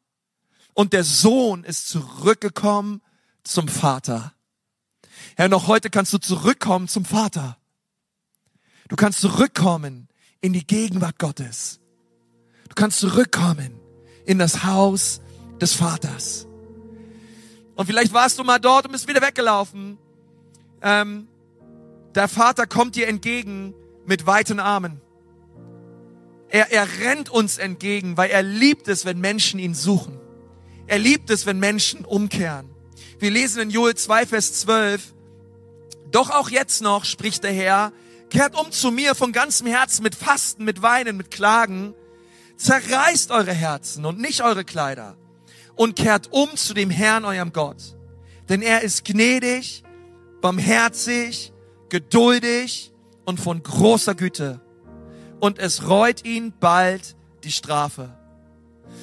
Und 0.75 0.93
der 0.93 1.05
Sohn 1.05 1.65
ist 1.65 1.89
zurückgekommen 1.89 3.03
zum 3.45 3.69
Vater. 3.69 4.35
Herr, 5.37 5.49
noch 5.49 5.67
heute 5.67 5.91
kannst 5.91 6.13
du 6.13 6.19
zurückkommen 6.19 6.89
zum 6.89 7.05
Vater. 7.05 7.59
Du 8.89 8.97
kannst 8.97 9.21
zurückkommen 9.21 10.09
in 10.41 10.53
die 10.53 10.67
Gegenwart 10.67 11.19
Gottes. 11.19 11.81
Du 12.69 12.75
kannst 12.75 12.99
zurückkommen 12.99 13.81
in 14.25 14.39
das 14.39 14.65
Haus 14.65 15.21
des 15.61 15.75
Vaters. 15.75 16.47
Und 17.75 17.87
vielleicht 17.87 18.13
warst 18.13 18.39
du 18.39 18.45
mal 18.45 18.59
dort 18.59 18.87
und 18.87 18.93
bist 18.93 19.09
wieder 19.09 19.23
weggelaufen. 19.23 19.99
Ähm, 20.83 21.29
der 22.15 22.29
Vater 22.29 22.67
kommt 22.67 22.97
dir 22.97 23.09
entgegen 23.09 23.75
mit 24.05 24.27
weiten 24.27 24.61
Armen. 24.61 25.01
Er, 26.53 26.71
er 26.71 26.87
rennt 27.01 27.31
uns 27.31 27.57
entgegen, 27.57 28.19
weil 28.19 28.31
er 28.31 28.43
liebt 28.43 28.87
es, 28.87 29.07
wenn 29.07 29.19
Menschen 29.19 29.59
ihn 29.59 29.75
suchen. 29.75 30.21
Er 30.87 30.99
liebt 30.99 31.31
es, 31.31 31.47
wenn 31.47 31.59
Menschen 31.59 32.05
umkehren. 32.05 32.69
Wir 33.19 33.31
lesen 33.31 33.63
in 33.63 33.71
Joel 33.71 33.95
2, 33.95 34.27
Vers 34.27 34.61
12, 34.61 35.15
Doch 36.11 36.29
auch 36.29 36.51
jetzt 36.51 36.83
noch, 36.83 37.07
spricht 37.07 37.43
der 37.43 37.55
Herr, 37.55 37.91
kehrt 38.29 38.55
um 38.55 38.71
zu 38.71 38.91
mir 38.91 39.15
von 39.15 39.33
ganzem 39.33 39.67
Herzen 39.67 40.03
mit 40.03 40.15
Fasten, 40.15 40.65
mit 40.65 40.83
Weinen, 40.83 41.17
mit 41.17 41.31
Klagen. 41.31 41.95
Zerreißt 42.59 43.31
eure 43.31 43.55
Herzen 43.55 44.05
und 44.05 44.21
nicht 44.21 44.43
eure 44.43 44.65
Kleider 44.65 45.17
und 45.75 45.97
kehrt 45.97 46.33
um 46.33 46.55
zu 46.55 46.75
dem 46.75 46.91
Herrn, 46.91 47.25
eurem 47.25 47.55
Gott. 47.55 47.97
Denn 48.51 48.61
er 48.61 48.83
ist 48.83 49.07
gnädig, 49.07 49.85
barmherzig, 50.43 51.55
geduldig 51.89 52.93
und 53.25 53.41
von 53.41 53.63
großer 53.63 54.15
Güte. 54.15 54.62
Und 55.43 55.59
es 55.59 55.89
reut 55.89 56.25
ihn 56.25 56.53
bald 56.61 57.17
die 57.43 57.51
Strafe. 57.51 58.17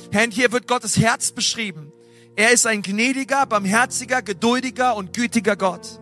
Herr, 0.10 0.30
hier 0.32 0.54
wird 0.54 0.69
Gottes 0.69 0.95
Herz 0.95 1.34
beschrieben. 1.34 1.91
Er 2.38 2.52
ist 2.54 2.65
ein 2.65 2.82
gnädiger, 2.82 3.45
barmherziger, 3.45 4.21
geduldiger 4.21 4.95
und 4.95 5.12
gütiger 5.12 5.58
Gott. 5.58 5.99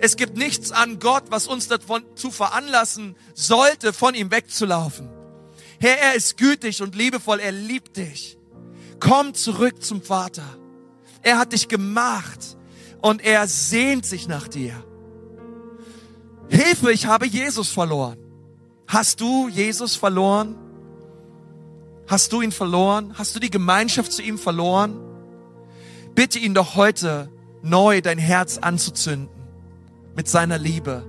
Es 0.00 0.16
gibt 0.16 0.38
nichts 0.38 0.72
an 0.72 1.00
Gott, 1.00 1.24
was 1.28 1.46
uns 1.46 1.68
dazu 1.68 2.30
veranlassen 2.30 3.14
sollte, 3.34 3.92
von 3.92 4.14
ihm 4.14 4.30
wegzulaufen. 4.30 5.10
Herr, 5.78 5.98
er 5.98 6.14
ist 6.14 6.38
gütig 6.38 6.80
und 6.80 6.94
liebevoll, 6.94 7.38
er 7.38 7.52
liebt 7.52 7.98
dich. 7.98 8.38
Komm 9.00 9.34
zurück 9.34 9.82
zum 9.82 10.00
Vater. 10.00 10.56
Er 11.20 11.36
hat 11.36 11.52
dich 11.52 11.68
gemacht 11.68 12.56
und 13.02 13.22
er 13.22 13.46
sehnt 13.46 14.06
sich 14.06 14.28
nach 14.28 14.48
dir. 14.48 14.82
Hilfe, 16.48 16.90
ich 16.90 17.04
habe 17.04 17.26
Jesus 17.26 17.68
verloren. 17.68 18.23
Hast 18.86 19.20
du 19.20 19.48
Jesus 19.48 19.96
verloren? 19.96 20.56
Hast 22.06 22.32
du 22.32 22.42
ihn 22.42 22.52
verloren? 22.52 23.14
Hast 23.16 23.34
du 23.34 23.40
die 23.40 23.50
Gemeinschaft 23.50 24.12
zu 24.12 24.22
ihm 24.22 24.38
verloren? 24.38 25.00
Bitte 26.14 26.38
ihn 26.38 26.54
doch 26.54 26.76
heute 26.76 27.30
neu 27.62 28.00
dein 28.00 28.18
Herz 28.18 28.58
anzuzünden 28.58 29.28
mit 30.14 30.28
seiner 30.28 30.58
Liebe. 30.58 31.04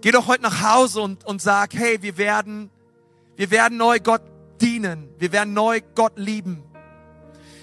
Geh 0.00 0.10
doch 0.10 0.26
heute 0.26 0.42
nach 0.42 0.62
Hause 0.62 1.00
und, 1.00 1.24
und 1.24 1.40
sag, 1.40 1.74
hey, 1.74 2.02
wir 2.02 2.18
werden, 2.18 2.70
wir 3.36 3.50
werden 3.50 3.78
neu 3.78 4.00
Gott 4.00 4.22
dienen. 4.60 5.08
Wir 5.18 5.32
werden 5.32 5.54
neu 5.54 5.80
Gott 5.94 6.12
lieben. 6.16 6.62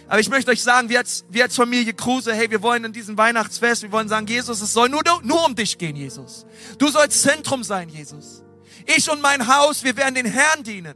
Aber 0.07 0.19
ich 0.19 0.29
möchte 0.29 0.51
euch 0.51 0.61
sagen, 0.61 0.89
wir 0.89 0.99
als, 0.99 1.25
wir 1.29 1.43
als 1.43 1.55
Familie 1.55 1.93
Kruse, 1.93 2.33
hey, 2.33 2.51
wir 2.51 2.61
wollen 2.61 2.85
in 2.85 2.93
diesem 2.93 3.17
Weihnachtsfest, 3.17 3.81
wir 3.83 3.91
wollen 3.91 4.07
sagen, 4.07 4.27
Jesus, 4.27 4.61
es 4.61 4.71
soll 4.71 4.87
nur, 4.89 5.01
nur 5.23 5.45
um 5.45 5.55
dich 5.55 5.77
gehen, 5.77 5.95
Jesus. 5.95 6.45
Du 6.77 6.87
sollst 6.89 7.21
Zentrum 7.21 7.63
sein, 7.63 7.89
Jesus. 7.89 8.44
Ich 8.85 9.09
und 9.09 9.21
mein 9.21 9.47
Haus, 9.47 9.83
wir 9.83 9.95
werden 9.97 10.15
den 10.15 10.25
Herrn 10.25 10.63
dienen. 10.63 10.95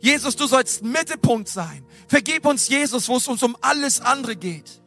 Jesus, 0.00 0.34
du 0.34 0.46
sollst 0.46 0.82
Mittelpunkt 0.82 1.48
sein. 1.48 1.84
Vergib 2.08 2.46
uns, 2.46 2.68
Jesus, 2.68 3.08
wo 3.08 3.16
es 3.18 3.28
uns 3.28 3.42
um 3.42 3.56
alles 3.60 4.00
andere 4.00 4.34
geht. 4.34 4.80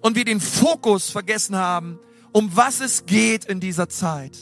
Und 0.00 0.14
wir 0.14 0.24
den 0.24 0.40
Fokus 0.40 1.10
vergessen 1.10 1.56
haben, 1.56 1.98
um 2.32 2.54
was 2.54 2.80
es 2.80 3.06
geht 3.06 3.46
in 3.46 3.60
dieser 3.60 3.88
Zeit. 3.88 4.36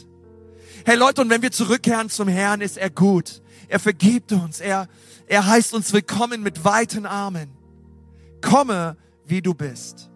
Hey 0.85 0.97
Leute, 0.97 1.23
und 1.23 1.31
wenn 1.31 1.43
wir 1.43 1.53
zurückkehren 1.53 2.11
zum 2.11 2.29
Herrn, 2.29 2.61
ist 2.61 2.77
er 2.77 2.91
gut. 2.91 3.41
Er 3.69 3.81
vergibt 3.81 4.33
uns. 4.33 4.61
Er, 4.61 4.89
er 5.27 5.47
heißt 5.47 5.75
uns 5.75 5.93
willkommen 5.93 6.43
mit 6.43 6.65
weiten 6.65 7.07
Armen. 7.07 7.51
Komme, 8.43 8.97
wie 9.25 9.43
du 9.43 9.55
bist. 9.55 10.11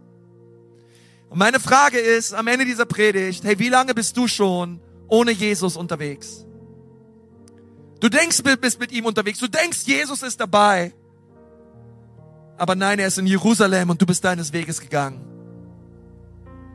Und 1.28 1.38
meine 1.38 1.60
Frage 1.60 1.98
ist 1.98 2.34
am 2.34 2.48
Ende 2.48 2.64
dieser 2.64 2.86
Predigt, 2.86 3.44
hey, 3.44 3.58
wie 3.58 3.68
lange 3.68 3.94
bist 3.94 4.16
du 4.16 4.26
schon 4.26 4.80
ohne 5.08 5.30
Jesus 5.30 5.76
unterwegs? 5.76 6.44
Du 8.00 8.08
denkst, 8.08 8.42
du 8.42 8.56
bist 8.56 8.80
mit 8.80 8.92
ihm 8.92 9.04
unterwegs. 9.04 9.38
Du 9.38 9.48
denkst, 9.48 9.82
Jesus 9.84 10.22
ist 10.22 10.40
dabei. 10.40 10.92
Aber 12.56 12.74
nein, 12.74 12.98
er 12.98 13.06
ist 13.06 13.18
in 13.18 13.26
Jerusalem 13.26 13.90
und 13.90 14.00
du 14.00 14.06
bist 14.06 14.24
deines 14.24 14.52
Weges 14.52 14.80
gegangen. 14.80 15.20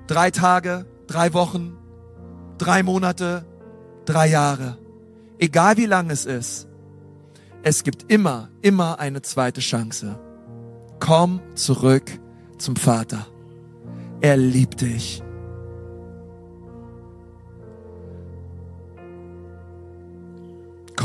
Drei 0.07 0.31
Tage, 0.31 0.85
drei 1.07 1.33
Wochen, 1.33 1.77
drei 2.57 2.83
Monate, 2.83 3.45
drei 4.05 4.27
Jahre. 4.27 4.77
Egal 5.39 5.77
wie 5.77 5.85
lang 5.85 6.09
es 6.09 6.25
ist. 6.25 6.67
Es 7.63 7.83
gibt 7.83 8.11
immer, 8.11 8.49
immer 8.61 8.99
eine 8.99 9.23
zweite 9.23 9.61
Chance. 9.61 10.19
Komm 10.99 11.41
zurück 11.55 12.19
zum 12.59 12.75
Vater. 12.75 13.25
Er 14.21 14.37
liebt 14.37 14.81
dich. 14.81 15.24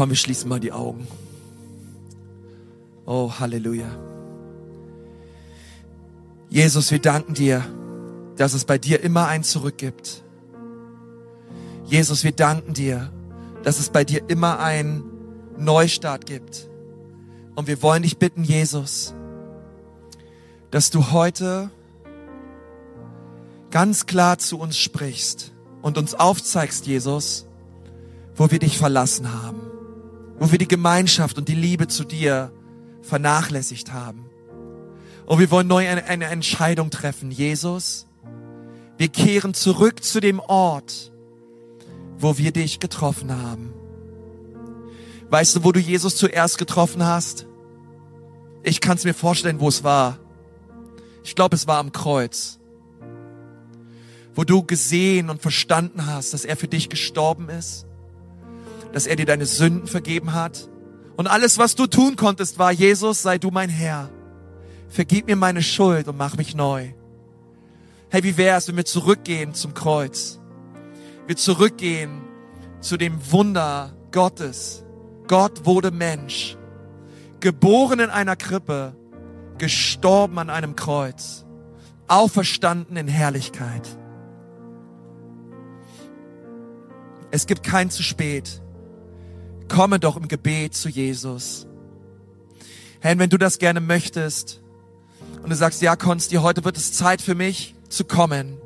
Komm, 0.01 0.09
wir 0.09 0.17
schließen 0.17 0.49
mal 0.49 0.61
die 0.61 0.73
Augen. 0.73 1.07
Oh, 3.05 3.31
Halleluja. 3.39 3.85
Jesus, 6.49 6.91
wir 6.91 7.01
danken 7.01 7.35
dir, 7.35 7.63
dass 8.39 8.55
es 8.55 8.65
bei 8.65 8.79
dir 8.79 9.03
immer 9.03 9.27
ein 9.27 9.45
Zurück 9.45 9.77
gibt. 9.77 10.23
Jesus, 11.85 12.25
wir 12.25 12.33
danken 12.33 12.73
dir, 12.73 13.13
dass 13.63 13.79
es 13.79 13.91
bei 13.91 14.03
dir 14.03 14.23
immer 14.29 14.59
ein 14.59 15.03
Neustart 15.59 16.25
gibt. 16.25 16.71
Und 17.55 17.69
wir 17.69 17.83
wollen 17.83 18.03
dich 18.03 18.17
bitten, 18.17 18.43
Jesus, 18.43 19.13
dass 20.71 20.89
du 20.89 21.11
heute 21.11 21.71
ganz 23.71 24.07
klar 24.07 24.39
zu 24.39 24.59
uns 24.59 24.79
sprichst 24.79 25.53
und 25.83 25.99
uns 25.99 26.15
aufzeigst, 26.15 26.87
Jesus, 26.87 27.45
wo 28.35 28.51
wir 28.51 28.61
dich 28.61 28.79
verlassen 28.79 29.31
haben, 29.31 29.70
wo 30.41 30.51
wir 30.51 30.59
die 30.59 30.67
Gemeinschaft 30.67 31.39
und 31.39 31.49
die 31.49 31.55
Liebe 31.55 31.87
zu 31.87 32.03
dir 32.03 32.51
vernachlässigt 33.03 33.93
haben. 33.93 34.25
Und 35.27 35.39
wir 35.39 35.51
wollen 35.51 35.69
neu 35.69 35.87
eine, 35.87 36.05
eine 36.07 36.25
Entscheidung 36.25 36.91
treffen, 36.91 37.31
Jesus. 37.31 38.07
Wir 38.97 39.09
kehren 39.09 39.55
zurück 39.55 40.03
zu 40.03 40.19
dem 40.19 40.41
Ort, 40.41 41.13
wo 42.19 42.39
wir 42.39 42.53
dich 42.53 42.81
getroffen 42.81 43.31
haben. 43.31 43.75
Weißt 45.29 45.57
du, 45.57 45.65
wo 45.65 45.73
du 45.73 45.79
Jesus 45.79 46.17
zuerst 46.17 46.59
getroffen 46.59 47.05
hast? 47.05 47.47
Ich 48.63 48.81
kann 48.81 48.97
es 48.97 49.05
mir 49.05 49.15
vorstellen, 49.15 49.61
wo 49.61 49.69
es 49.69 49.85
war. 49.85 50.19
Ich 51.23 51.35
glaube, 51.35 51.55
es 51.55 51.67
war 51.67 51.79
am 51.79 51.93
Kreuz, 51.93 52.59
wo 54.35 54.45
du 54.45 54.63
gesehen 54.65 55.29
und 55.29 55.43
verstanden 55.43 56.07
hast, 56.07 56.33
dass 56.33 56.47
er 56.47 56.57
für 56.57 56.69
dich 56.69 56.89
gestorben 56.89 57.51
ist, 57.51 57.87
dass 58.93 59.07
er 59.07 59.17
dir 59.17 59.27
deine 59.27 59.47
Sünden 59.47 59.87
vergeben 59.87 60.33
hat. 60.33 60.69
Und 61.17 61.27
alles, 61.27 61.59
was 61.59 61.75
du 61.75 61.87
tun 61.87 62.17
konntest, 62.17 62.59
war, 62.59 62.73
Jesus, 62.73 63.23
sei 63.23 63.39
du 63.39 63.51
mein 63.51 63.69
Herr. 63.69 64.11
Vergib 64.89 65.27
mir 65.27 65.37
meine 65.37 65.63
Schuld 65.63 66.09
und 66.09 66.17
mach 66.17 66.37
mich 66.37 66.55
neu. 66.55 66.93
Hey, 68.11 68.25
wie 68.25 68.37
wär's, 68.37 68.67
wenn 68.69 68.77
wir 68.77 68.85
zurückgehen 68.85 69.55
zum 69.55 69.75
Kreuz? 69.75 70.41
Wir 71.27 71.37
zurückgehen 71.37 72.23
zu 72.81 72.97
dem 72.97 73.19
Wunder 73.31 73.95
Gottes. 74.11 74.85
Gott 75.29 75.65
wurde 75.65 75.93
Mensch, 75.93 76.57
geboren 77.39 78.01
in 78.01 78.11
einer 78.11 78.35
Krippe, 78.35 78.97
gestorben 79.59 80.39
an 80.39 80.51
einem 80.51 80.75
Kreuz, 80.75 81.45
auferstanden 82.09 82.97
in 82.97 83.07
Herrlichkeit. 83.07 83.87
Es 87.31 87.47
gibt 87.47 87.63
kein 87.63 87.91
zu 87.91 88.03
spät. 88.03 88.61
Komme 89.71 90.01
doch 90.01 90.17
im 90.17 90.27
Gebet 90.27 90.75
zu 90.75 90.89
Jesus. 90.89 91.69
Herr, 92.99 93.17
wenn 93.21 93.31
du 93.31 93.39
das 93.39 93.59
gerne 93.59 93.81
möchtest 93.81 94.61
und 95.45 95.49
du 95.49 95.55
sagst, 95.55 95.81
ja, 95.81 95.95
Konsti, 95.95 96.37
heute 96.37 96.65
wird 96.65 96.77
es 96.77 96.93
Zeit 96.93 97.23
für 97.23 97.37
mich 97.37 97.77
zu 97.89 98.05
kommen. 98.05 98.59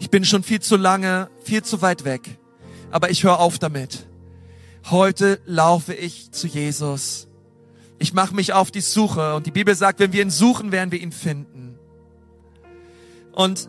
Ich 0.00 0.10
bin 0.10 0.24
schon 0.24 0.42
viel 0.42 0.60
zu 0.60 0.76
lange, 0.76 1.30
viel 1.44 1.62
zu 1.62 1.80
weit 1.80 2.04
weg, 2.04 2.22
aber 2.90 3.10
ich 3.10 3.22
höre 3.22 3.38
auf 3.38 3.60
damit. 3.60 4.08
Heute 4.90 5.40
laufe 5.46 5.94
ich 5.94 6.32
zu 6.32 6.48
Jesus. 6.48 7.28
Ich 8.00 8.12
mache 8.12 8.34
mich 8.34 8.52
auf 8.52 8.72
die 8.72 8.80
Suche 8.80 9.36
und 9.36 9.46
die 9.46 9.52
Bibel 9.52 9.76
sagt, 9.76 10.00
wenn 10.00 10.12
wir 10.12 10.22
ihn 10.22 10.30
suchen, 10.30 10.72
werden 10.72 10.90
wir 10.90 11.00
ihn 11.00 11.12
finden. 11.12 11.78
Und, 13.30 13.68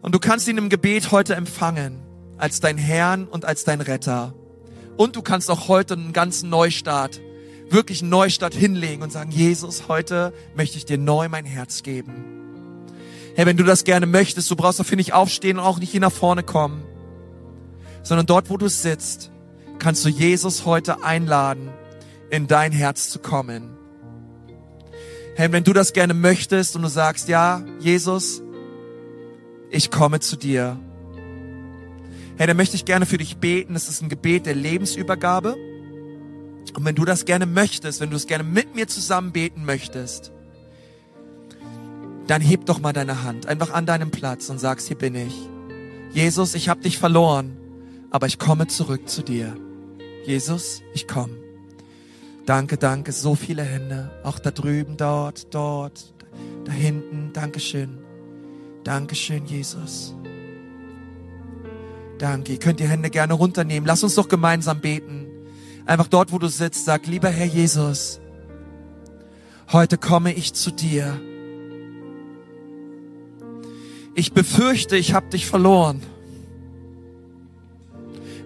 und 0.00 0.14
du 0.14 0.18
kannst 0.18 0.48
ihn 0.48 0.56
im 0.56 0.70
Gebet 0.70 1.12
heute 1.12 1.34
empfangen 1.34 2.11
als 2.42 2.58
dein 2.58 2.76
Herrn 2.76 3.28
und 3.28 3.44
als 3.44 3.62
dein 3.62 3.80
Retter. 3.80 4.34
Und 4.96 5.14
du 5.14 5.22
kannst 5.22 5.48
auch 5.48 5.68
heute 5.68 5.94
einen 5.94 6.12
ganzen 6.12 6.50
Neustart, 6.50 7.20
wirklich 7.70 8.02
einen 8.02 8.10
Neustart 8.10 8.52
hinlegen 8.52 9.04
und 9.04 9.12
sagen, 9.12 9.30
Jesus, 9.30 9.86
heute 9.86 10.32
möchte 10.56 10.76
ich 10.76 10.84
dir 10.84 10.98
neu 10.98 11.28
mein 11.28 11.44
Herz 11.44 11.84
geben. 11.84 12.82
Herr, 13.36 13.46
wenn 13.46 13.56
du 13.56 13.62
das 13.62 13.84
gerne 13.84 14.06
möchtest, 14.06 14.50
du 14.50 14.56
brauchst 14.56 14.80
dafür 14.80 14.96
nicht 14.96 15.12
aufstehen 15.12 15.60
und 15.60 15.64
auch 15.64 15.78
nicht 15.78 15.92
hier 15.92 16.00
nach 16.00 16.10
vorne 16.10 16.42
kommen, 16.42 16.82
sondern 18.02 18.26
dort, 18.26 18.50
wo 18.50 18.56
du 18.56 18.68
sitzt, 18.68 19.30
kannst 19.78 20.04
du 20.04 20.08
Jesus 20.08 20.66
heute 20.66 21.04
einladen, 21.04 21.70
in 22.28 22.48
dein 22.48 22.72
Herz 22.72 23.08
zu 23.08 23.20
kommen. 23.20 23.70
Hey, 25.36 25.52
wenn 25.52 25.62
du 25.62 25.72
das 25.72 25.92
gerne 25.92 26.12
möchtest 26.12 26.74
und 26.74 26.82
du 26.82 26.88
sagst, 26.88 27.28
ja, 27.28 27.62
Jesus, 27.78 28.42
ich 29.70 29.92
komme 29.92 30.18
zu 30.18 30.34
dir. 30.34 30.76
Hey, 32.42 32.48
dann 32.48 32.56
möchte 32.56 32.74
ich 32.74 32.84
gerne 32.84 33.06
für 33.06 33.18
dich 33.18 33.36
beten. 33.36 33.76
Es 33.76 33.88
ist 33.88 34.02
ein 34.02 34.08
Gebet 34.08 34.46
der 34.46 34.56
Lebensübergabe. 34.56 35.54
Und 36.74 36.84
wenn 36.84 36.96
du 36.96 37.04
das 37.04 37.24
gerne 37.24 37.46
möchtest, 37.46 38.00
wenn 38.00 38.10
du 38.10 38.16
es 38.16 38.26
gerne 38.26 38.42
mit 38.42 38.74
mir 38.74 38.88
zusammen 38.88 39.30
beten 39.30 39.64
möchtest, 39.64 40.32
dann 42.26 42.42
heb 42.42 42.66
doch 42.66 42.80
mal 42.80 42.92
deine 42.92 43.22
Hand 43.22 43.46
einfach 43.46 43.70
an 43.70 43.86
deinem 43.86 44.10
Platz 44.10 44.50
und 44.50 44.58
sagst, 44.58 44.88
hier 44.88 44.98
bin 44.98 45.14
ich. 45.14 45.48
Jesus, 46.10 46.56
ich 46.56 46.68
habe 46.68 46.80
dich 46.80 46.98
verloren, 46.98 47.56
aber 48.10 48.26
ich 48.26 48.40
komme 48.40 48.66
zurück 48.66 49.08
zu 49.08 49.22
dir. 49.22 49.56
Jesus, 50.26 50.82
ich 50.94 51.06
komme. 51.06 51.36
Danke, 52.44 52.76
danke, 52.76 53.12
so 53.12 53.36
viele 53.36 53.62
Hände, 53.62 54.10
auch 54.24 54.40
da 54.40 54.50
drüben, 54.50 54.96
dort, 54.96 55.54
dort, 55.54 56.12
da 56.64 56.72
hinten. 56.72 57.30
Dankeschön. 57.32 57.98
Dankeschön, 58.82 59.46
Jesus. 59.46 60.16
Danke. 62.22 62.52
Ihr 62.52 62.60
könnt 62.60 62.78
die 62.78 62.86
Hände 62.86 63.10
gerne 63.10 63.32
runternehmen. 63.32 63.84
Lass 63.84 64.04
uns 64.04 64.14
doch 64.14 64.28
gemeinsam 64.28 64.80
beten. 64.80 65.26
Einfach 65.86 66.06
dort, 66.06 66.30
wo 66.30 66.38
du 66.38 66.46
sitzt, 66.46 66.84
sag, 66.84 67.08
lieber 67.08 67.28
Herr 67.28 67.46
Jesus, 67.46 68.20
heute 69.72 69.98
komme 69.98 70.32
ich 70.32 70.54
zu 70.54 70.70
dir. 70.70 71.20
Ich 74.14 74.32
befürchte, 74.32 74.96
ich 74.96 75.14
habe 75.14 75.30
dich 75.30 75.46
verloren. 75.46 76.00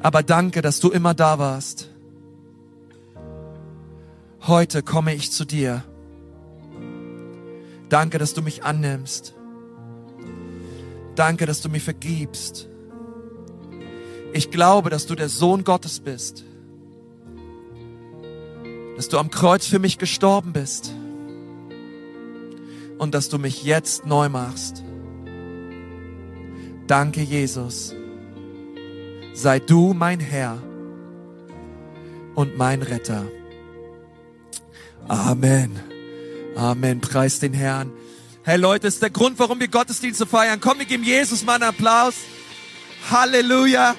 Aber 0.01 0.22
danke, 0.22 0.62
dass 0.62 0.81
du 0.81 0.91
immer 0.91 1.12
da 1.12 1.39
warst. 1.39 1.91
Heute 4.47 4.83
komme 4.83 5.14
ich 5.14 5.31
zu 5.31 5.45
dir. 5.45 5.85
Danke, 7.91 8.16
dass 8.16 8.33
du 8.33 8.41
mich 8.41 8.64
annimmst. 8.64 9.35
Danke, 11.14 11.45
dass 11.45 11.61
du 11.61 11.68
mir 11.68 11.83
vergibst. 11.83 12.70
Ich 14.33 14.51
glaube, 14.51 14.91
dass 14.91 15.07
du 15.07 15.14
der 15.14 15.29
Sohn 15.29 15.64
Gottes 15.64 16.01
bist. 16.01 16.45
Dass 18.97 19.09
du 19.09 19.18
am 19.18 19.31
Kreuz 19.31 19.66
für 19.66 19.79
mich 19.79 19.99
gestorben 19.99 20.53
bist. 20.53 20.93
Und 22.99 23.14
dass 23.14 23.29
du 23.29 23.39
mich 23.39 23.64
jetzt 23.64 24.07
neu 24.07 24.29
machst. 24.29 24.83
Danke, 26.87 27.20
Jesus. 27.20 27.95
Sei 29.35 29.59
du 29.59 29.93
mein 29.93 30.20
Herr 30.20 30.62
und 32.35 32.57
mein 32.57 32.83
Retter. 32.83 33.27
Amen. 35.09 35.79
Amen. 36.57 37.01
Preis 37.01 37.39
den 37.39 37.53
Herrn. 37.53 37.93
Hey 38.45 38.57
Leute, 38.57 38.87
ist 38.87 39.03
der 39.03 39.11
Grund, 39.11 39.39
warum 39.39 39.59
wir 39.59 39.68
Gottesdienste 39.68 40.24
feiern. 40.24 40.61
Komm, 40.61 40.79
wir 40.79 40.87
geben 40.87 41.05
Jesus 41.05 41.45
mal 41.45 41.55
einen 41.55 41.64
Applaus. 41.64 42.14
Halleluja. 43.11 43.97